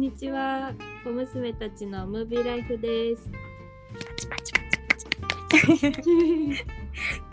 [0.00, 0.72] んにちは。
[1.04, 3.30] 小娘たちのムービーライフです。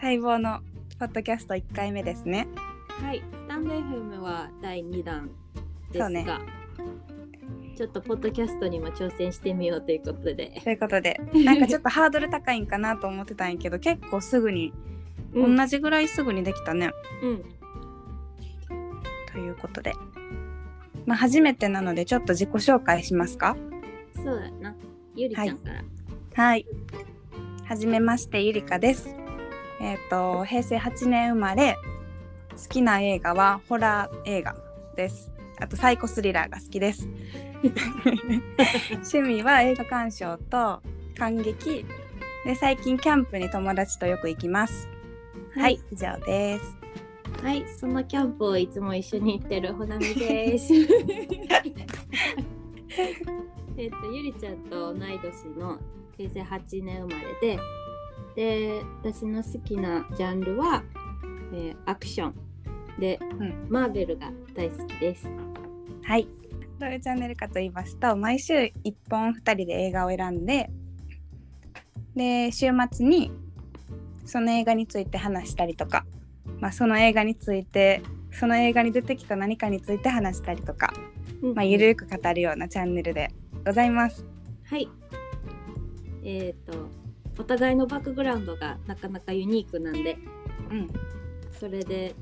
[0.04, 0.59] 待望の
[0.99, 2.45] ポッドキャスト1回目ですね。
[2.89, 5.30] はい、スタンド FM は第2弾
[5.93, 6.25] ですが、ね
[7.77, 14.73] ちょっとポッドキャストにも挑戦してみようということで、ということで、なんかちょっとハードル高いんかなと思ってたんやけど、 結構すぐに、
[15.34, 16.91] うん、同じぐらいすぐにできたね。
[17.23, 17.45] うん、
[19.31, 19.93] ということで。
[21.07, 23.55] まあ、初めてなので、ちょっと自己紹介しますか？
[24.13, 24.75] そうだな。
[25.15, 25.84] ゆりちゃんから。
[26.35, 26.65] はい。
[27.63, 29.09] はじめまして、ゆりかです。
[29.79, 31.77] えっ、と、平成8年生まれ、
[32.51, 34.55] 好きな映画はホラー映画
[34.98, 35.31] です。
[35.59, 37.07] あと、サイコスリラーが好きです。
[38.91, 40.81] 趣味は映画鑑賞と
[41.17, 41.85] 感激。
[42.45, 44.89] で、最近キャンプに友達とよく行きます。
[45.55, 46.77] はい、以上です。
[47.41, 50.74] はい、そのキャンプをいつも一緒に行ってるほなみです。
[53.77, 55.77] えっと、ゆりちゃんと同い年の
[56.18, 57.60] 平成8年生まれで、
[58.35, 60.84] で、私の好きなジャンルは、
[61.54, 62.35] えーアクション
[62.99, 65.29] で、んマーベルが大好きです。
[66.03, 66.28] はい。
[66.79, 68.72] どういうチャンネルかと言いますと、毎週1
[69.09, 70.69] 本2人で映画を選んで、
[72.16, 73.31] で、週末に
[74.25, 76.06] その映画について話したりとか、
[76.59, 80.94] まあ、その映画について、その映画に出てきた何かについて話したりとか、
[81.56, 83.31] まあ、ゆるく語るようなチャンネルで
[83.66, 84.25] ございます。
[84.66, 84.90] はい。
[86.24, 86.90] えっ、と、
[87.40, 90.18] お互いのバックグラウンドがなかなかユニークなんで、
[90.72, 90.90] うん。
[91.59, 92.16] それで、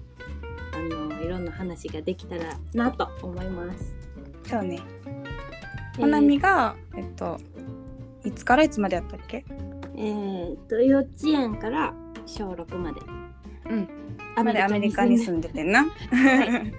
[0.74, 3.96] あの、いろんな話ができたらなと思います。
[4.44, 4.80] そうね。
[5.08, 5.26] えー
[5.98, 7.40] ほなみが、えっと、
[8.26, 9.46] いつからいつまでやったっけ？
[9.96, 11.94] えー、と幼稚園から
[12.26, 13.00] 小6まで。
[13.70, 13.88] うん。
[14.44, 15.84] までアメリカに住んでてんな。
[15.84, 16.74] はい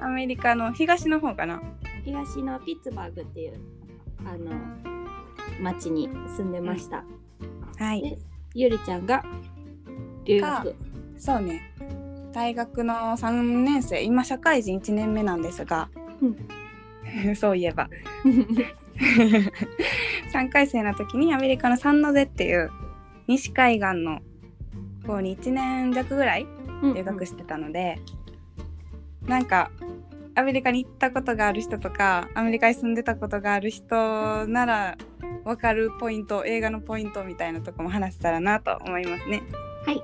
[0.00, 1.62] アメリカの東の方かな。
[2.04, 3.60] 東のピッツバーグっていう
[4.24, 4.50] あの
[5.60, 7.04] 町に住んでました。
[7.78, 8.02] はい。
[8.02, 8.18] で
[8.54, 9.24] ゆりちゃんが
[10.24, 10.74] 留学。
[11.16, 11.72] そうね。
[12.32, 15.90] 大学の3年生、今社会人1年目なんですが、
[17.36, 17.88] そういえば、
[20.32, 22.70] 3回生の時にアメリカのサンノゼっていう
[23.26, 24.20] 西海岸の
[25.06, 26.46] 方に1年弱ぐらい
[26.82, 27.98] うん留学してたので、
[29.26, 29.70] なんか
[30.34, 34.96] アメリカに行ったことがある人とかアメリカに住んでたことがある人なら
[35.44, 39.42] 分かるポイント映画のポイントみたいなとこも話せたらなと思いますね。
[39.84, 40.02] はい。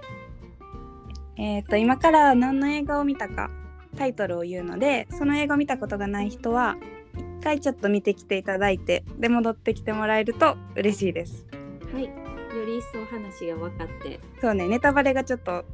[1.37, 3.51] えっ、と今から何の映画を見たか
[3.97, 6.77] タイトルを言うのでその映画を見たことがない人は
[7.15, 11.47] 一回ちょっと見てきていただいてで戻ってきてもらえると嬉しいです。
[11.93, 12.38] はい。
[12.57, 14.21] より一層話が分かって。
[14.41, 15.65] そうねネタバレがちょっと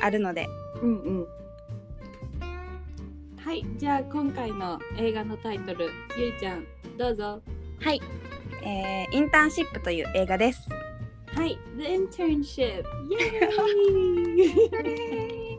[0.00, 0.48] あるので
[0.82, 1.26] うんうん。
[3.36, 3.64] はい。
[3.76, 6.64] じゃあ今回の映画のタイトル、ゆりちゃん
[6.96, 7.40] どうぞ。
[7.80, 8.00] はい、
[8.62, 10.68] えーインターンシップという映画です。
[11.34, 11.58] はい。
[11.76, 12.62] The Internship。
[12.62, 14.42] イエー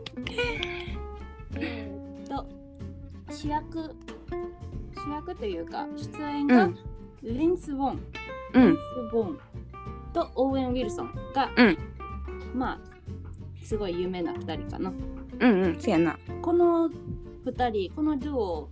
[1.56, 2.46] えーっと
[3.32, 3.94] 主役
[4.94, 6.78] 主役というか出演が、うん
[7.22, 7.98] リンス・ウォン、う
[8.54, 8.78] リンんス・
[9.14, 9.38] ウォン
[10.14, 11.78] とオーウェン・ウィルソンが、うん
[12.54, 12.80] まあ
[13.62, 14.92] すごい有名な2人かな。
[15.40, 16.18] うんうんそうやな。
[16.40, 16.88] この
[17.44, 18.70] 2人このデュオ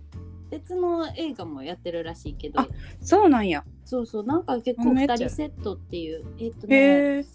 [0.49, 2.67] 別の映画もやってるらしいけどあ
[3.01, 3.63] そうなんや。
[3.85, 7.25] そうそうなんか結構2めっちゃ人セットっていうえっとね。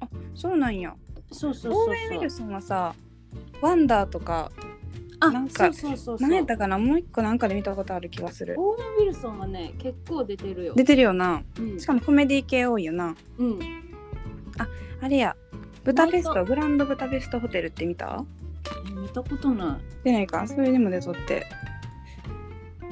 [0.00, 0.94] あそうなんや。
[1.32, 2.94] そうそうそうそうウィルソンはさ
[3.60, 4.50] ワンダーとか
[5.18, 6.78] あなんかそうそうそうそう何やったかな？
[6.78, 8.54] もう一個なんかで見たことある気がする。
[8.58, 10.74] オーウェン・ウィルソンはね結構出てるよ。
[10.74, 11.42] 出てるよな。
[11.58, 13.14] うんしかもコメディ系多いよな。
[13.38, 13.58] うん、
[15.00, 15.36] あれや。
[15.84, 18.24] ブタペスナイトグランドブタペストホテルって見た？
[18.88, 20.04] え見たことない。
[20.04, 20.46] 出ないか？
[20.46, 21.46] それでも出とって。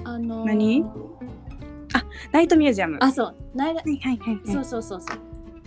[0.05, 0.85] あのー、何？
[2.33, 2.99] ナイトミュージアム。
[3.01, 5.19] あそうないだはいはいはい、はいそうそうそうそう。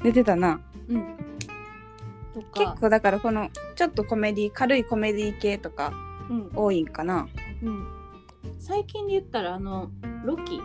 [0.03, 0.59] 出てたな。
[0.89, 1.03] うん。
[2.34, 6.06] と結か、構だからこのちょっとコメディ軽いコメディ系とかうん
[6.53, 7.27] 多いんかな。
[7.63, 7.88] うん、
[8.59, 9.89] 最近で言ったらあの
[10.25, 10.62] ロキ。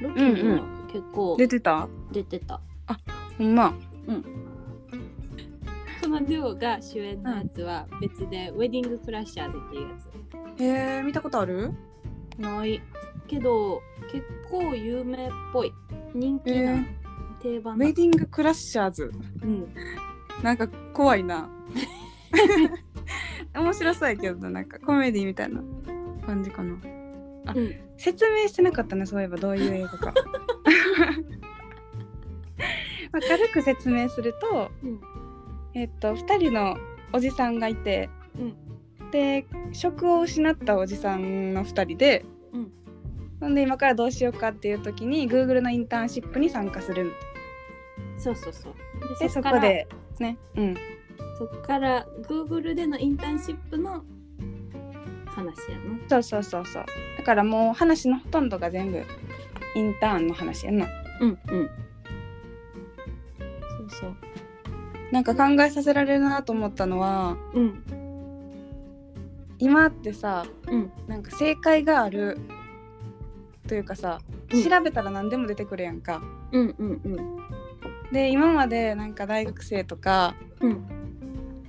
[0.00, 1.88] ロキうんにも結構出てた？
[2.12, 2.60] 出てた。
[3.38, 3.74] ほんま。
[6.02, 10.62] このデュオが主演のやつは別で、ウェディング・クラッシャーズっていうやつ。
[10.62, 10.66] へ
[10.98, 11.72] え見たことある？
[12.38, 12.82] ない。
[13.28, 13.80] けど
[14.10, 15.72] 結構有名っぽい。
[16.14, 16.84] 人気な
[17.40, 19.12] 定番な、ウェディングクラッシャーズ。
[19.42, 19.72] うん、
[20.42, 21.48] なんか怖いな。
[23.54, 25.60] 面白そうやけどななんかコメディみたいな
[26.26, 26.76] 感じかな。
[27.46, 27.74] あうん。
[27.96, 30.14] 説明してなかったなそういえばどういう映画か。
[33.12, 35.00] まあ軽く説明すると、うん。
[35.74, 36.76] えっと2人の
[37.12, 38.08] おじさんがいて、
[39.10, 42.72] で職を失ったおじさんの2人で、うん。
[43.40, 47.12] ほんで今からどうしようかっていう時に Google のインターンシップに参加する。
[48.16, 48.74] そうそうそう。
[49.18, 49.88] でそこで
[50.20, 50.76] ねうん
[51.42, 54.04] そっから Google でのインターンシップの
[55.26, 56.08] 話やな。
[56.08, 56.84] そうそうそうそう。
[57.18, 59.02] だからもう話のほとんどが全部
[59.74, 60.86] インターンの話やな。
[61.20, 61.70] うんうん。
[63.90, 64.16] そうそう。
[65.10, 67.84] なんか考えさせられるなと思ったのはうん
[69.58, 70.92] 今ってさうん。
[71.08, 72.38] なんか正解がある
[73.66, 74.20] というかさ
[74.52, 74.62] うん。
[74.62, 76.22] 調べたら何でも出てくるやんか、
[76.52, 78.12] うんうんうん。
[78.12, 81.02] で今までなんか大学生とか、うん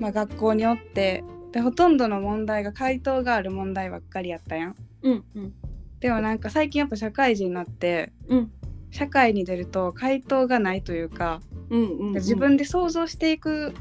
[0.04, 1.24] まあ、学校におって
[1.54, 4.76] でほとんどの問題が回答がある問題ばっかりやったやん。
[5.02, 5.54] うんうん。
[6.02, 8.52] でもなんか最近やっぱ社会人になってうん。
[8.92, 11.40] 社会に出ると回答がないというか、
[11.70, 12.14] うんうんうん。
[12.16, 13.74] 自分で想像していく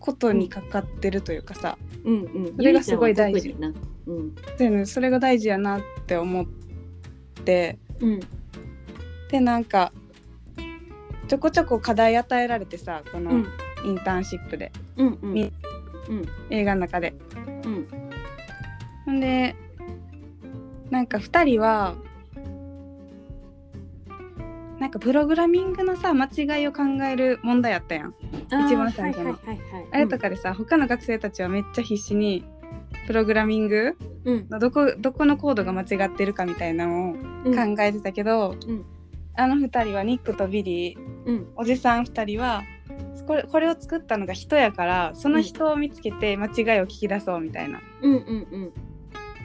[0.00, 2.56] ことにかかってるというかさ、うんうん。
[2.56, 3.48] それがすごい大事。
[3.48, 3.74] ゆりちゃん。
[4.56, 6.46] でねそれが大事やなって思っ
[7.44, 7.76] て。
[8.00, 8.20] うんうん。
[9.30, 9.92] でなんか
[11.28, 13.46] ちょこちょこ課題与えられてさこのうん
[13.86, 15.52] インターンシップで、うんうん。
[16.50, 17.14] 映画の中で。
[17.64, 17.88] うん。
[19.04, 19.54] ほんで
[20.90, 21.94] なんか2人は
[24.78, 28.14] なんかプログラミングのさ間違いを考える問題やったやん。
[28.66, 29.30] 一番最初の。
[29.32, 29.88] はいはいはいはい。
[29.92, 32.44] あれとかでさ、他の学生たちはめっちゃ必死に
[33.06, 34.46] プログラミングうん。
[34.50, 37.76] のどこどこのコードが間違ってるかみたいなのをうん。
[37.76, 38.84] 考えてたけど、うん。
[39.34, 40.98] あの2人はニックとビリー。
[41.26, 41.46] うん。
[41.56, 42.62] おじさん2人は
[43.26, 47.80] これこれを作ったのが人やからその人を見つけて間違いを聞き出そうみたいな。
[48.02, 48.72] うんうんうん。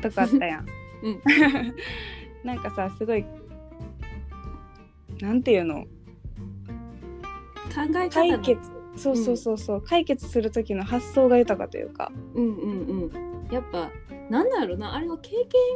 [0.02, 0.66] とこあったやん。
[1.04, 1.22] うん。
[2.44, 3.26] なんかさすごい
[5.22, 5.86] なんていうの？
[7.74, 8.60] 考え解決。
[8.96, 12.12] そうそうそうそう、解決する時の発想が豊かというか。
[12.34, 13.12] うんうんうん。
[13.52, 13.90] やっぱ
[14.30, 14.96] なんだろうな。
[14.96, 15.32] あれは経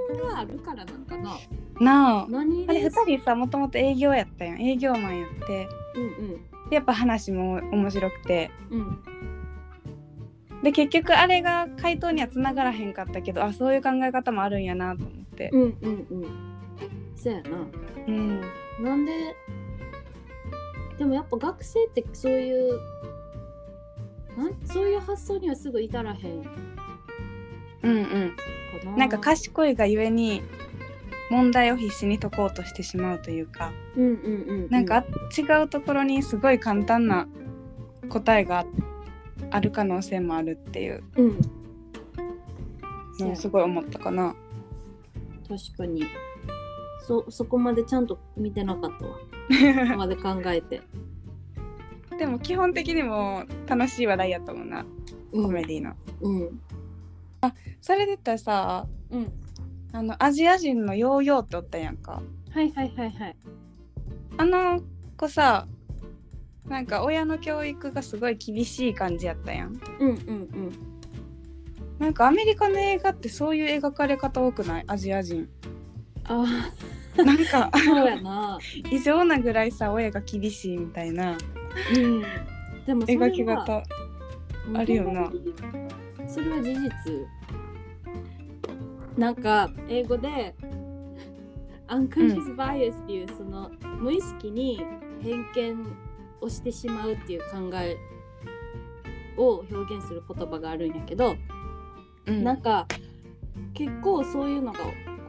[0.10, 1.38] 験があるからなんかな。
[1.80, 2.28] なあ。
[2.30, 4.62] 何あれで2人さもともと営業やったやん。
[4.62, 5.68] 営業マンやって。
[5.96, 8.52] うんでやっぱ話も面白くて。
[8.70, 8.80] うん。
[8.80, 9.04] うん
[10.64, 15.50] で結局あれが回答にはつながらへんかったけどあそういう考え方もあるんやなと思って。
[15.54, 16.26] うんうんうん。
[17.16, 17.50] そうやな。
[18.08, 18.42] うん。
[18.82, 19.36] なんで
[20.98, 22.80] でもやっぱ学生ってそういう
[24.36, 26.50] なんそういう発想にはすぐ至らへんか
[27.84, 28.36] うんうん。
[28.86, 28.98] な。
[28.98, 30.42] なんか賢いがゆえに
[31.30, 35.04] 問題を必死に解こうとしてしまうというかうんうんうんなんか
[35.38, 37.28] 違うところにすごい簡単な
[38.10, 38.66] 答えが
[39.52, 41.04] ある可能性もあるっていう。
[41.16, 41.40] うん。
[43.20, 44.36] のをすごい思ったかな。
[45.48, 46.04] 確かに。
[47.02, 49.18] そそこまでちゃんと見てなかったわ。
[49.88, 50.82] そこまで考えて。
[52.18, 54.70] でも基本的にも楽しい話題やったもん。
[54.70, 54.86] な
[55.32, 55.94] コメディの。
[56.22, 56.62] うん。
[57.82, 59.32] それで言ったらさうん
[59.96, 62.22] あのアジア人のヨーヨーっておったやんか。
[62.52, 63.36] はいはいはいはい
[64.38, 64.82] あの
[65.16, 65.68] 子さ
[66.68, 69.80] なんか親の教育がすごい厳しい感じやったやん。
[70.00, 70.72] うんうんうん
[71.98, 74.84] なんかアメリカの映画ってそういう描かれ方多くない？
[74.88, 75.48] アジア人。
[76.26, 76.44] あ
[77.16, 78.60] なんかあそうやな
[78.92, 81.38] 異常なぐらいさ親が厳しいみたいな
[81.96, 82.22] うん
[82.86, 83.82] でも描き方。
[84.74, 85.32] あるよな
[86.28, 86.90] それは事実
[89.18, 90.56] なんか英語で
[91.88, 94.82] unconscious bias っていうその無意識に
[95.22, 95.86] 偏見
[96.42, 97.98] をしてしまうっていう考え
[99.38, 101.36] を表現する言葉があるんやけど、
[102.26, 102.44] うん。
[102.44, 102.88] なんか
[103.74, 104.80] 結構そういうのが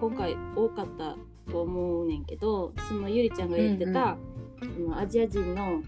[0.01, 1.17] 今回多かった
[1.51, 4.17] と思うねんけどそのゆりちゃんが言ってた、
[4.61, 5.83] そのアジア人の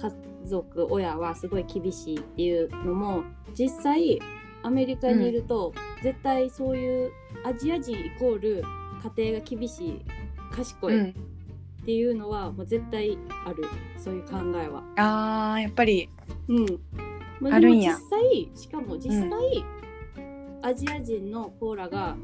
[0.00, 0.12] 家
[0.44, 4.20] 族親はすごい厳しいっていうのも実際
[4.62, 7.12] アメリカにいると、絶対そういう
[7.44, 8.62] アジア人イコール
[9.16, 10.04] 家庭が厳しい
[10.52, 11.14] 賢いっ
[11.80, 13.64] うん、ていうのはもう絶対ある。
[13.98, 14.82] そういう考えは。
[14.96, 16.08] あーやっぱり。
[16.48, 16.66] うん、
[17.40, 17.92] まあるんや。
[17.94, 19.30] 実際しかも実際、
[20.62, 22.16] アジア人のコーラが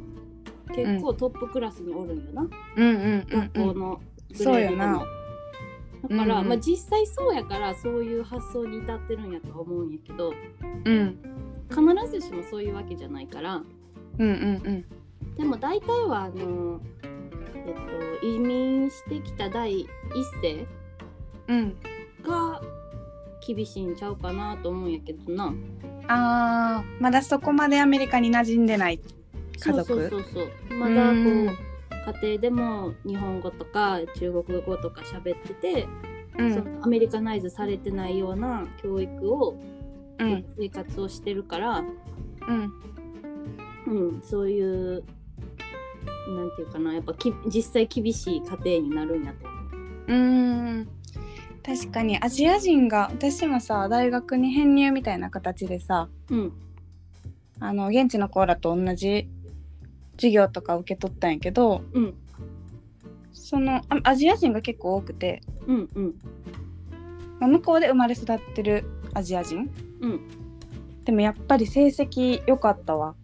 [0.74, 2.42] 結構トップクラスにおるんよな、
[2.76, 3.40] うんうんうんうん。
[3.40, 4.00] 学校の
[4.30, 4.86] グそうよな。
[4.86, 5.06] レードでも。
[6.08, 6.48] だから、うんうん。
[6.48, 10.34] まあ、実際そうやからそういう発想に至ってるんやとは思うんやけど。
[10.84, 11.18] うん
[11.68, 13.62] 必ずしもそういうわけじゃないから。
[14.18, 14.32] うんう
[14.70, 14.84] ん
[15.36, 19.88] でも大体はあの、えっと、移民してきた第一
[20.42, 20.66] 世
[21.48, 21.58] うん。
[21.58, 21.76] うん
[22.22, 22.60] が
[23.46, 25.54] 厳しいんちゃうかなと思うんやけどな。
[26.08, 29.00] あーまだそこまでアメリカに馴染んでない
[29.60, 29.84] 家族？
[29.86, 30.78] そうそうそうそう。
[30.78, 31.46] まだこううん。
[31.46, 31.56] 家
[32.22, 35.86] 庭でも日本語とか中国語とか喋ってて、
[36.38, 36.54] うん。
[36.54, 39.75] そのアメリカナイズされてないような教育を、うん
[40.18, 41.84] 生活をしてるから、
[42.48, 42.72] うん。
[43.86, 45.04] うん、そういう
[46.28, 49.60] なんていうかなやっぱき実際厳しい家庭になるんやと思う。
[50.08, 50.88] うーん。
[51.64, 56.52] 確かにアジア人が私もさ大学に編入みたいな形でさうん。
[57.58, 59.28] あの現地の子らと同じ
[60.16, 62.14] 授業とか受け取ったんやけどうん。
[63.32, 66.14] そのあアジア人が結構多くて、うんうん。
[67.38, 69.70] まあ向こうで生まれ育ってるアジア人
[70.00, 70.20] うん。
[71.04, 73.14] でもやっぱり成績良かったわ。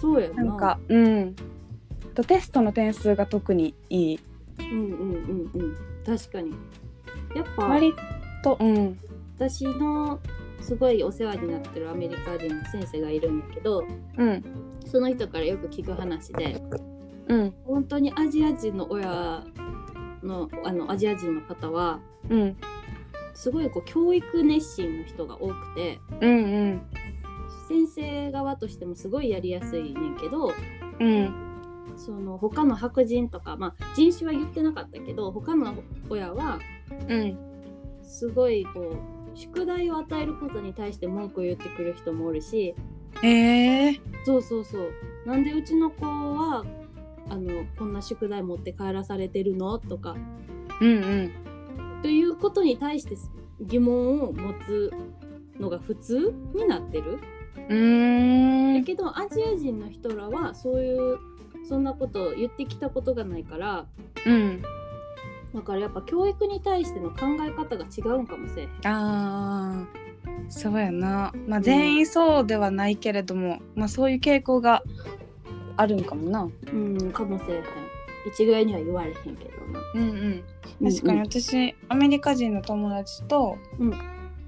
[0.00, 0.44] そうやな。
[0.44, 1.36] なんかうん。
[2.14, 4.20] とテストの点数が特にいい。
[4.58, 5.76] うんうんうんうん。
[6.04, 6.52] 確かに。
[7.34, 7.94] やっぱ割
[8.42, 8.98] とうん。
[9.36, 10.20] 私の
[10.60, 13.84] すごいお世話になってるアメリカ人の先生がいるんだけど
[14.18, 14.44] うん。
[14.86, 16.62] その人からよく聞く話で
[17.28, 17.54] うん。
[17.64, 19.44] 本当にアジア人の親
[20.22, 22.56] のあのアジア人の方はうん
[23.42, 26.82] すごいこう教育熱心の人が多くてうんうん。
[27.68, 30.52] 先生側としてもすごいやりやすいねんけど
[31.00, 31.34] うん。
[31.96, 35.74] その他の白人とか、まあ、人種は言ってなかったけど他の
[36.08, 36.60] 親は
[37.08, 37.36] うん。
[38.04, 38.94] すごいこ
[39.34, 42.76] う宿題を与えることに対して文句を言ってくる人もおるし
[43.24, 43.90] え。
[43.90, 44.92] ー、そうそうそう。
[45.26, 46.64] なんでうちの子は
[47.28, 49.80] あのこんな宿題持って帰らされてるの？
[49.80, 50.14] とか
[50.80, 51.51] うんうん
[52.02, 53.16] ということに対して
[53.60, 54.92] 疑問を持つ
[55.58, 57.18] のが普通になってる。
[57.68, 61.18] うーんだけどアジア人の人らはそういう
[61.64, 63.86] そんなことを言ってきたことがないから
[64.26, 64.62] うん
[65.54, 68.70] だからやっぱ教育に対しての考え方が違うんかもしれへん。
[68.84, 70.02] あー
[70.48, 74.82] そうやなまあ全員そうではないけれども、まあそういう傾向が
[75.76, 77.62] あるんかもなうんかもしれへん。
[78.26, 79.51] 一概には言われへんけどな。
[79.94, 80.44] うんう
[80.84, 80.92] ん。
[80.92, 83.94] 確かに私、アメリカ人の友達と、うん。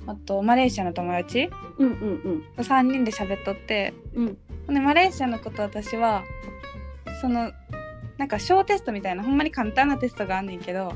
[0.07, 4.39] あとマレーシアの友達うんうん3人で喋っとってうん。
[4.69, 6.25] でマレーシアの子と私は
[7.23, 7.53] その
[8.19, 10.93] なんか小テストみたいなほんまに簡単なテストがあんねんけど、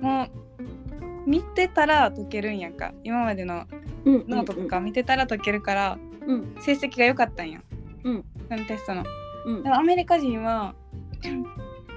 [0.00, 2.92] もう見てたら解けるんやんか。
[3.04, 3.66] 今までの
[4.04, 6.56] うんノートとか見てたら解けるからうん。
[6.60, 7.60] 成績が良かったんや
[8.02, 8.24] うん。
[8.48, 9.04] そのテストの。
[9.46, 9.62] うん。
[9.62, 10.74] でもアメリカ人は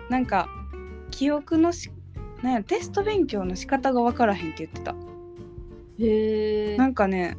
[0.10, 0.48] なんか
[1.12, 1.92] 記憶のし
[2.42, 4.96] なんやテスト勉強の仕方が分からへんって言ってた。
[6.00, 7.38] へえなんかね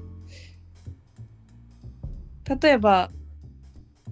[2.60, 3.10] 例えば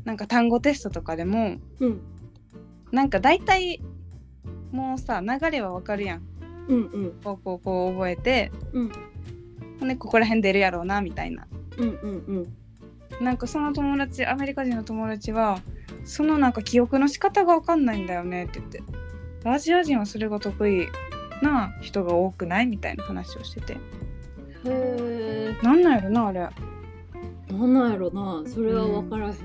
[0.04, 2.00] なんか単語テストとかでもうん。
[2.90, 3.82] なんか大体
[4.72, 6.22] もうさ流れはわかるやん。
[6.68, 7.20] うんうん。
[7.22, 9.96] こうこうこう覚えてうん。
[9.98, 11.46] ここら辺出るやろうなみたいな。
[11.76, 12.46] うんうん
[13.20, 13.24] うん。
[13.24, 15.60] なんかその友達アメリカ人の友達は
[16.04, 18.82] そのなんか記憶の仕方がわかんないんだよねって言って
[19.52, 20.88] アジア人はそれが得意
[21.42, 23.74] な人が多くないみたいな話をしてて。
[23.74, 23.78] へ
[24.64, 26.40] えなんなんやろなあれ。
[26.40, 28.42] なんなんやろな。
[28.48, 29.38] それは分からへん、へ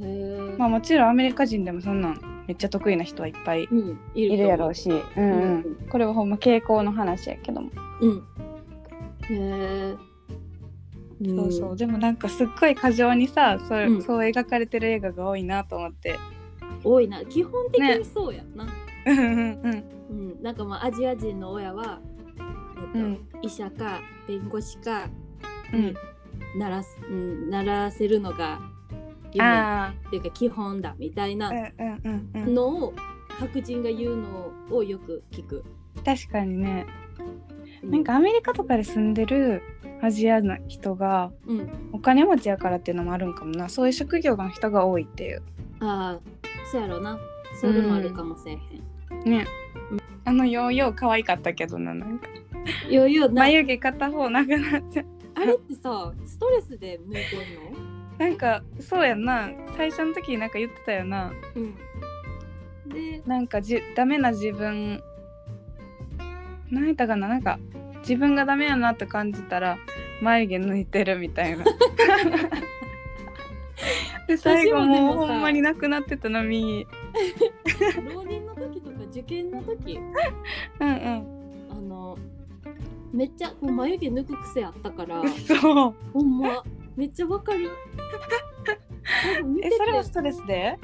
[0.00, 4.00] えまあもちろんアメリカ人でもそんなんめっちゃ得意な人はいっぱいうん。
[4.14, 5.42] いいるやろうし、うんうん。
[5.42, 7.70] うんこれはほんま傾向の話やけども、
[8.00, 8.24] うん。
[9.30, 9.94] へえ
[11.36, 11.76] そうそう。
[11.76, 14.02] でもなんかすっごい過剰にさそう,、うん。
[14.02, 16.18] そう描かれてる映画が多いなと思って
[16.84, 17.24] 多いな。
[17.24, 18.66] 基本的にそうやんな、
[19.06, 19.84] うんうんうん。
[20.10, 22.00] うん、なんかまあアジア人の親は、
[22.36, 23.28] えっとうん。
[23.42, 25.08] 医者か弁護士か
[25.72, 25.94] うん。
[26.58, 28.60] ならす、うん、ならせるのが
[29.32, 29.46] 夢。
[29.46, 31.50] っあていうか基本だみたいな
[32.34, 32.94] のを
[33.38, 35.64] 白人が言うのをよく聞く。
[36.04, 36.86] 確かにね。
[37.82, 39.62] うなんかアメリカとかで住んでる
[40.00, 43.68] アジアの人がうん、お金持ちやからっていうのもあるんかもな。
[43.68, 45.42] そういう職業の人が多いっていう
[45.84, 46.20] ああ
[46.70, 47.18] そうやろな。
[47.60, 48.60] それもあるかもしれへん。
[49.24, 49.46] ね、
[50.24, 52.28] あのヨーヨー可愛かったけどななんか。
[52.88, 53.34] いやいやな。
[53.34, 58.18] 眉毛片方なくなっちゃうあれってさストレスで抜いてんの？
[58.18, 59.50] なんかそうやんな。
[59.76, 61.32] 最初の時なんか言ってたよな。
[61.56, 61.74] うん、
[62.88, 65.02] でなんかじダメな自分
[66.70, 67.26] 何やったかな？
[67.26, 67.58] なんか
[68.02, 69.78] 自分がダメやなって感じたら
[70.20, 71.64] 眉毛抜いてるみたいな
[74.28, 76.86] で最後私もうほんまになくなってたな右
[78.06, 79.98] 浪人の時とか受験の時。
[80.80, 81.68] うんうん。
[81.70, 82.18] あの
[83.12, 85.22] めっちゃこう眉毛抜く癖あったから。
[85.28, 86.62] そうほんま。
[86.96, 87.70] めっちゃわかる。
[89.62, 90.78] えそれはストレスで？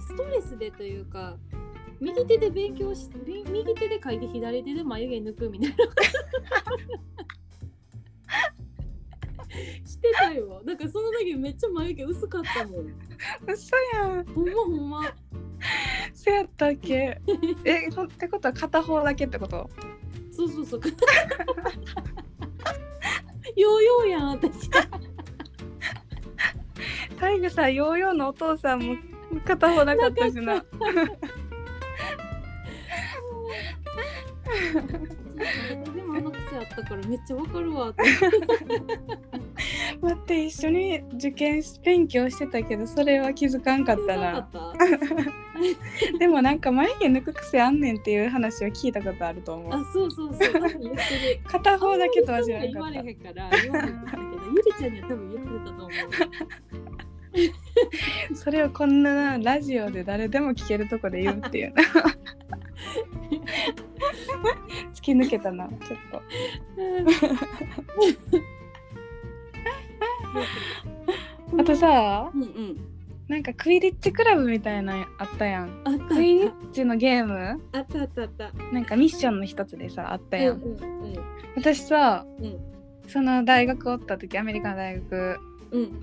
[0.00, 1.36] ストレスでというか
[2.00, 5.76] 右手で勉強しみ右手で書いて左手で眉毛抜くみたいな
[10.28, 12.92] たよなんかその時めっちゃ眉毛薄かったもん。
[13.46, 14.24] 嘘やん。
[14.26, 15.14] ほんまほんま。
[16.14, 17.20] せやったっけ？
[17.64, 19.68] えほってことは片方だけってこと？
[20.30, 20.80] そうそうそう。
[23.56, 24.70] ヨーヨーやん私。
[27.18, 28.96] 最後さヨーヨーのお父さんも
[29.44, 30.64] 片方なかったしな。
[35.94, 37.88] でもあの癖あったからめっちゃわかるわ。
[37.90, 38.02] って
[40.00, 44.48] 待って一緒に受験勉強してたけどそれは気づかんかったな
[46.18, 49.72] でもなんか眉毛抜く癖あんねんっていう話は聞いたことあると思う。
[49.72, 53.08] あそうそうそう多分言ってる片方だけとは知らな言われかった。
[53.08, 54.22] へんから言われへんかったけど
[54.54, 55.90] ゆりちゃんには多分言ってたと思う
[58.34, 61.82] それをこんなラジオで誰でも聞けるとこで言うっていうな。
[64.94, 65.78] 突き抜けたなちょっ
[66.12, 66.22] と。
[71.58, 72.76] あとさうんうん。
[73.28, 75.82] なんかクイディッチクラブみたいなのあったやん。
[76.08, 77.60] クイディッチのゲーム？
[77.72, 78.52] あったあったあった。
[78.72, 80.56] なんかミッションの一つでさあったやん。
[80.56, 80.78] うんうん。
[81.56, 82.56] 私さうん。
[83.06, 85.38] その大学おった時アメリカの大学
[85.72, 86.00] うん。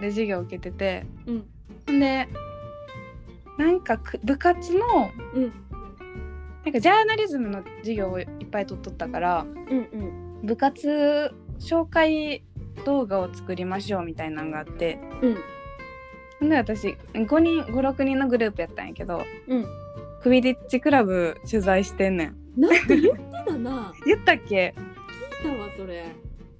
[0.00, 1.98] で授業を受けててうん。
[2.00, 2.28] で
[3.58, 5.52] なんかく部活のうん。
[6.64, 10.46] なんかジャーナリズムの授業をいっぱい取っとったからうんうん。
[10.46, 12.44] 部活紹介
[12.84, 14.98] 動画を作りましょうみたいなのがあって。
[16.40, 16.48] うん。
[16.48, 19.66] で私5人56人のグループやったんやけどうん。
[20.22, 22.36] クビディッチクラブ取材してんねん。
[22.60, 23.92] なんて言ってたな。
[24.06, 24.74] 言ったっけ？
[25.42, 26.04] 聞いたわそれ。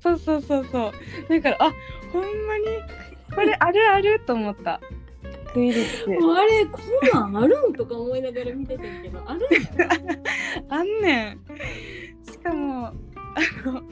[0.00, 0.92] そうそうそうそ
[1.28, 1.28] う。
[1.28, 1.72] だからあ
[2.12, 2.64] ほんまに
[3.34, 4.80] これあるあると思った。
[5.52, 6.10] クビディッチ。
[6.20, 9.88] もうあれこんなんあるんとか思いながら見てたけどあるんや
[10.70, 11.40] あんねん。
[12.30, 12.92] しかもあ
[13.66, 13.82] の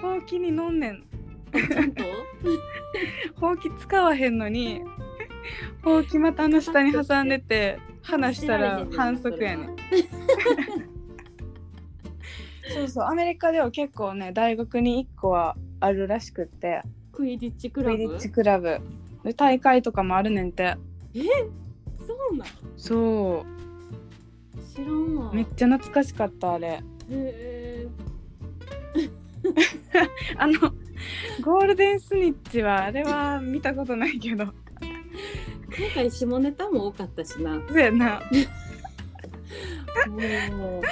[0.00, 1.04] ほうきに飲んねん
[1.52, 2.02] ちゃんと？
[3.36, 4.82] ほうき使わへんのに
[5.82, 9.76] ほうき股の下に挟んでて離したら反則やねん。
[12.74, 16.82] そうそうアメリカでは結構ね大学に1個はあるらしくって。
[17.12, 18.02] クイディッチククラブ？
[18.02, 18.80] イディッチクラブ。
[19.22, 20.76] で大会とかもあるねんて。
[22.06, 22.48] そうなん？
[22.76, 23.44] そ
[24.74, 25.30] 知らんわ。
[25.30, 26.68] うめっちゃ懐かしかったあれ。
[26.68, 27.88] へえ。
[30.38, 30.52] あの
[31.42, 34.44] ゴールデンスニッチはあれは見たことないけど。
[34.44, 34.54] 今
[35.94, 37.60] 回下ネタも多かったしな。
[37.68, 38.20] そうやな。
[40.50, 40.82] も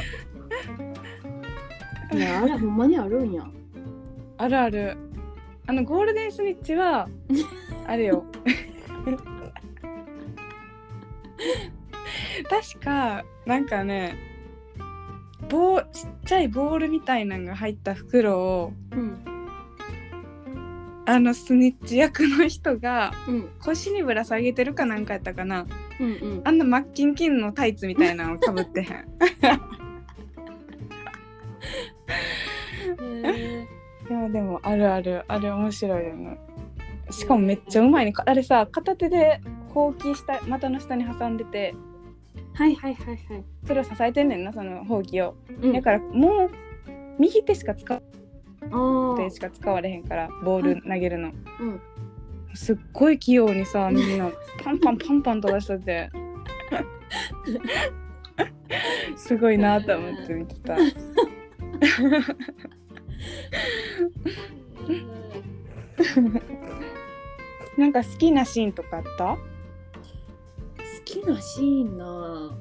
[2.13, 3.47] ういやあれほんまにあるんや。
[4.39, 4.97] あるある。
[5.67, 7.09] あのゴールデンスニッチは
[7.87, 8.25] あれよ。
[12.49, 14.17] 確かなんかね
[15.49, 19.40] 棒ちっちゃいボールみたいなのが入った袋をうん
[21.11, 23.49] あのスニッチ役の人がうん。
[23.61, 25.67] 腰にぶら下げてるかなんかやったかな。
[25.99, 26.41] うんうん。
[26.45, 28.97] あんなマッキンキンのタイツみたいなのをかぶってへん。
[33.27, 33.67] へ
[34.09, 35.25] いやでもあるある。
[35.27, 36.39] あれ面白いよね。
[37.11, 38.13] しかもめっちゃうまいね。
[38.17, 39.41] あれさ片手で
[39.75, 43.45] ほうき下股の下に挟んでてーはいはいはいはい。
[43.67, 45.73] それを支えてんねんなそのほうきを、うん。
[45.73, 46.51] だからもう
[47.19, 51.81] 右手しか使ー手しか使われへんからボール投げるの、うん。
[52.55, 54.31] すっごい器用にさみんな。
[54.63, 56.11] パンパンパンパン飛ばしてて。
[59.17, 60.77] すごいなと思って見てた。
[67.77, 69.37] なんか好きなシーンとかあった？
[69.37, 69.39] 好
[71.05, 72.59] きなシーンな。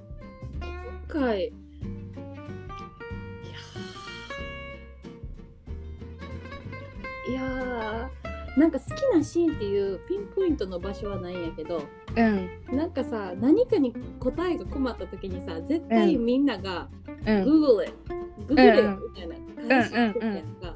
[0.62, 1.52] 今回
[7.30, 11.84] いやーなんか好きなシーンっていうピンポイントの場所はないんやけど
[12.16, 12.50] うん。
[12.76, 16.90] なんかさ何かに答えが困った時にさ絶対みんなが
[17.26, 17.44] うん。
[17.44, 17.94] Google it、
[18.48, 19.36] Google it うんみたいな
[19.68, 20.76] 返ししてたやんか、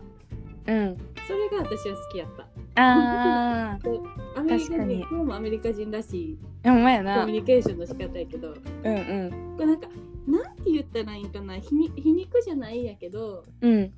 [0.68, 0.98] うん。
[1.28, 2.48] それが私は好きやった。
[2.76, 3.80] あ
[4.36, 7.26] アメリカ人今日もアメリカ人らしいコな。
[7.26, 8.50] ミュニケーションの仕方やけど。
[8.50, 9.56] うんうん。
[9.58, 9.88] これなんか
[10.28, 11.58] なんて言ったらいいんかな。
[11.60, 13.92] 皮肉じゃないんやけどうん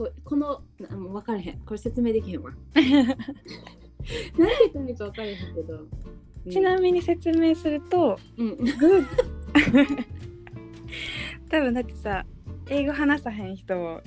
[0.00, 1.58] ここのなもう分からへん。
[1.58, 2.50] これ説明できへんわ。
[2.72, 3.14] 何て
[4.72, 5.74] 言ったらいいか分からへんけど、
[6.46, 6.50] うん。
[6.50, 8.56] ちなみに説明するとうん。
[11.50, 12.24] 多分だってさ
[12.70, 14.00] 英語話さへん人も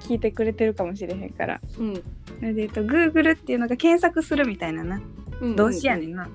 [0.00, 1.60] 聞いてくれてるかもしれへんから。
[1.78, 1.94] うん。
[1.96, 2.02] そ
[2.40, 5.02] れで言うと Google っていうのが検索するみたいなな。
[5.42, 6.26] うん動詞やねんな、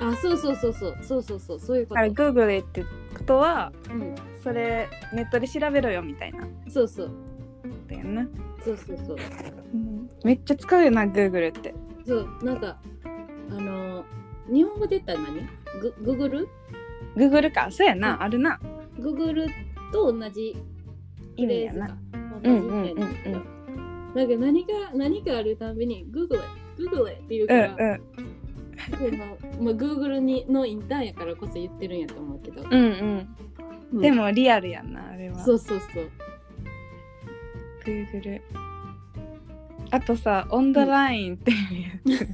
[0.00, 0.96] あそうそうそうそう。
[1.02, 1.60] そうそうそう。
[1.60, 2.88] そういうこだからと、Google ってこ
[3.26, 6.44] とはうん、それネットで調べろよみたいな。
[6.44, 7.10] こそうそう
[7.84, 8.26] とやんな、
[8.64, 9.16] そうそうそう。
[10.24, 11.74] めっちゃ使うよな Google って。
[12.06, 12.78] そうなんか
[13.50, 14.04] あの
[14.52, 15.48] 日本語で言ったら何？
[15.80, 16.48] グググル
[17.16, 17.70] Google か。
[17.70, 18.22] そうやな、うん。
[18.22, 18.60] あるな。
[18.98, 19.46] ググル
[19.92, 20.56] と同じ
[21.36, 21.88] フ意味やな。
[21.88, 21.94] 同
[22.42, 22.94] じうんうん
[24.14, 26.40] なんか何が何かあるたびに Google
[26.78, 28.00] Google って言ううんから、うん。
[28.98, 29.26] その
[29.60, 33.36] まあ Google にのインターンやからこそ言ってるんやと思うけど、うんうん。
[33.92, 34.00] うん。
[34.00, 35.38] でもリアルやんなあれは。
[35.38, 36.10] そうそうそう
[37.84, 38.40] Google
[39.90, 42.26] あとさ on the line っていうやつ。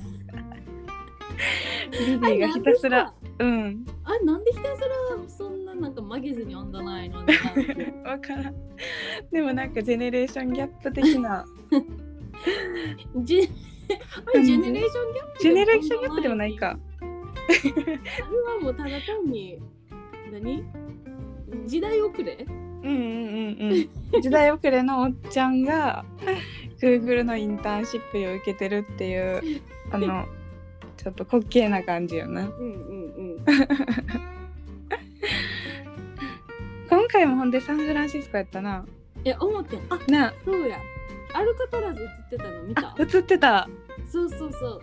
[1.92, 3.84] ビリーがひたすらうん。
[4.04, 4.88] あなんでひたすら
[5.28, 7.32] そんななんか曲げずに読んだないのって。
[8.04, 8.54] わからん。
[9.32, 11.44] でもなんかジェネレーションギャップ的な。
[13.22, 15.42] ジェジェネレーションギャップ？
[15.42, 16.78] ジェネレーションギャップでもないか。
[17.00, 19.58] あれはもうただ単に
[20.32, 20.64] 何？
[21.66, 22.46] 時代遅れ？
[22.82, 24.22] うんうんうんうん。
[24.22, 26.04] 時代遅れのおっちゃんが
[26.80, 30.26] Google のインターンシップを受けてるっていうあの
[30.96, 32.42] ちょっと滑稽な感じよな。
[32.42, 33.44] うんうんうん。
[36.88, 38.84] 今回もほんでサンフランシスコやったな。
[39.24, 39.80] え思ってん。
[39.90, 40.78] あなそうや。
[41.32, 42.62] アルカトラズ映ってたの？
[42.62, 42.88] 見た？
[42.88, 43.68] あ映ってた。
[44.10, 44.80] そうそうそ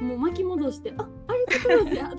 [0.00, 0.04] う。
[0.04, 2.10] もう巻き戻してあアルカトラズや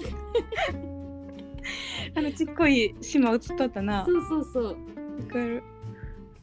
[2.16, 4.06] あのちっこい島映っとったな。
[4.06, 4.66] そうそうそう。
[4.66, 4.74] わ
[5.32, 5.64] かる。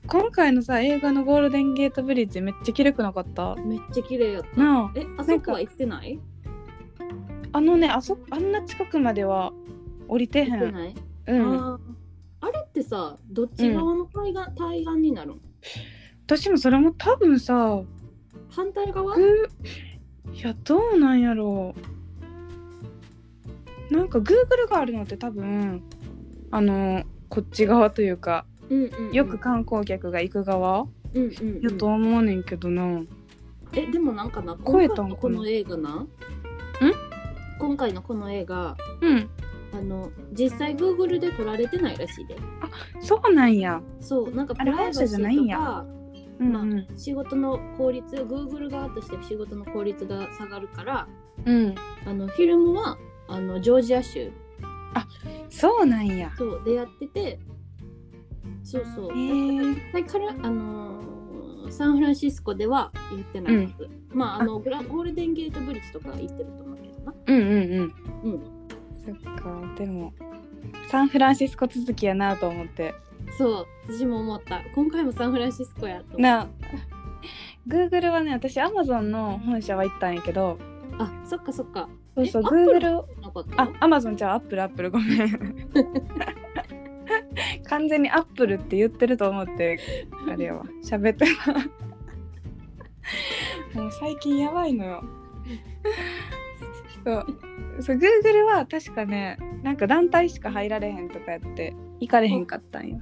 [0.06, 3.56] 今回のさ映画のゴールデンゲートブリッジめっちゃ綺麗くなかった？
[3.56, 4.60] めっちゃ綺麗やった。
[4.60, 4.92] なあ。
[4.94, 6.18] えあそこは行ってない？
[7.52, 9.52] あのねあそあんな近くまでは
[10.06, 10.50] 降りてへん。
[10.50, 10.94] 行ってない、
[11.28, 11.74] うん。
[12.40, 15.40] あれってさどっち側の対岸,、対岸になるん
[16.26, 17.82] 私もそれも多分さ
[18.50, 19.14] 反対側？
[19.18, 19.20] い
[20.42, 21.80] やどうなんやろう
[23.90, 25.82] なんか Google があるのって多分
[26.50, 29.12] あのこっち側というかうんうんうん。
[29.12, 31.60] よく観光客が行く側うんうんうん。
[31.62, 33.02] やと思うねんけどな。
[33.72, 36.06] えでもなんかな今回のこの映画な？
[37.58, 39.28] 今回のこの映画うん。
[39.72, 42.36] あの実際 Google で撮られてないらしいで。
[43.00, 43.82] そうなんや。
[44.00, 51.08] そうなんかあれ本社じゃないんやプライバシーとかうんまあうん仕事の効率 Google 側として仕事の効率が下がるから
[51.44, 51.74] うん。
[52.06, 52.96] あのフィルムは
[53.28, 54.30] あのジョージア州。
[55.50, 56.32] そうなんや。
[56.36, 57.38] そうでやってて。
[58.62, 59.10] そうそう。
[59.12, 59.92] へー。
[59.92, 61.08] だからあのー
[61.70, 67.14] サンフランシスコでは言ってないはず、まああのグラゴールデンゲートブリッジとか言ってると思うけどな。
[67.26, 67.94] うんうんうん。
[68.24, 68.40] うん。
[69.04, 69.74] そっか。
[69.76, 70.12] でも
[70.90, 72.94] サンフランシスコ続きやなと思って。
[73.36, 73.66] そう。
[73.86, 74.62] 私も思った。
[74.74, 76.48] 今回もサンフランシスコやとな
[77.66, 80.58] Google はね私 Amazon の本社は行ったんやけど。
[80.98, 81.88] あそっかそっか
[82.26, 83.62] そうそうえ Apple Google なかった？
[83.62, 85.68] あ Amazon じゃあ Apple Apple ごめん。
[87.68, 89.78] 完全に Apple って言ってると思って
[90.30, 91.52] あれやわ喋ってた。
[93.80, 95.04] もう最近やばいのよ。
[97.04, 97.26] そう。
[97.80, 103.00] そう Google は確かねなんか団体しか入られへんとかやって行かれへんかったんよ。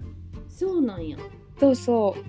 [0.49, 1.17] そうなんや。
[1.59, 2.21] そうそう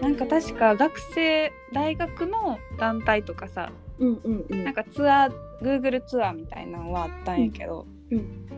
[0.00, 4.64] なんか確か学生大学の団体とかさうんうんうん。
[4.64, 8.48] なんかツアー Google ツアーみたいなのはあったんやけど、うん。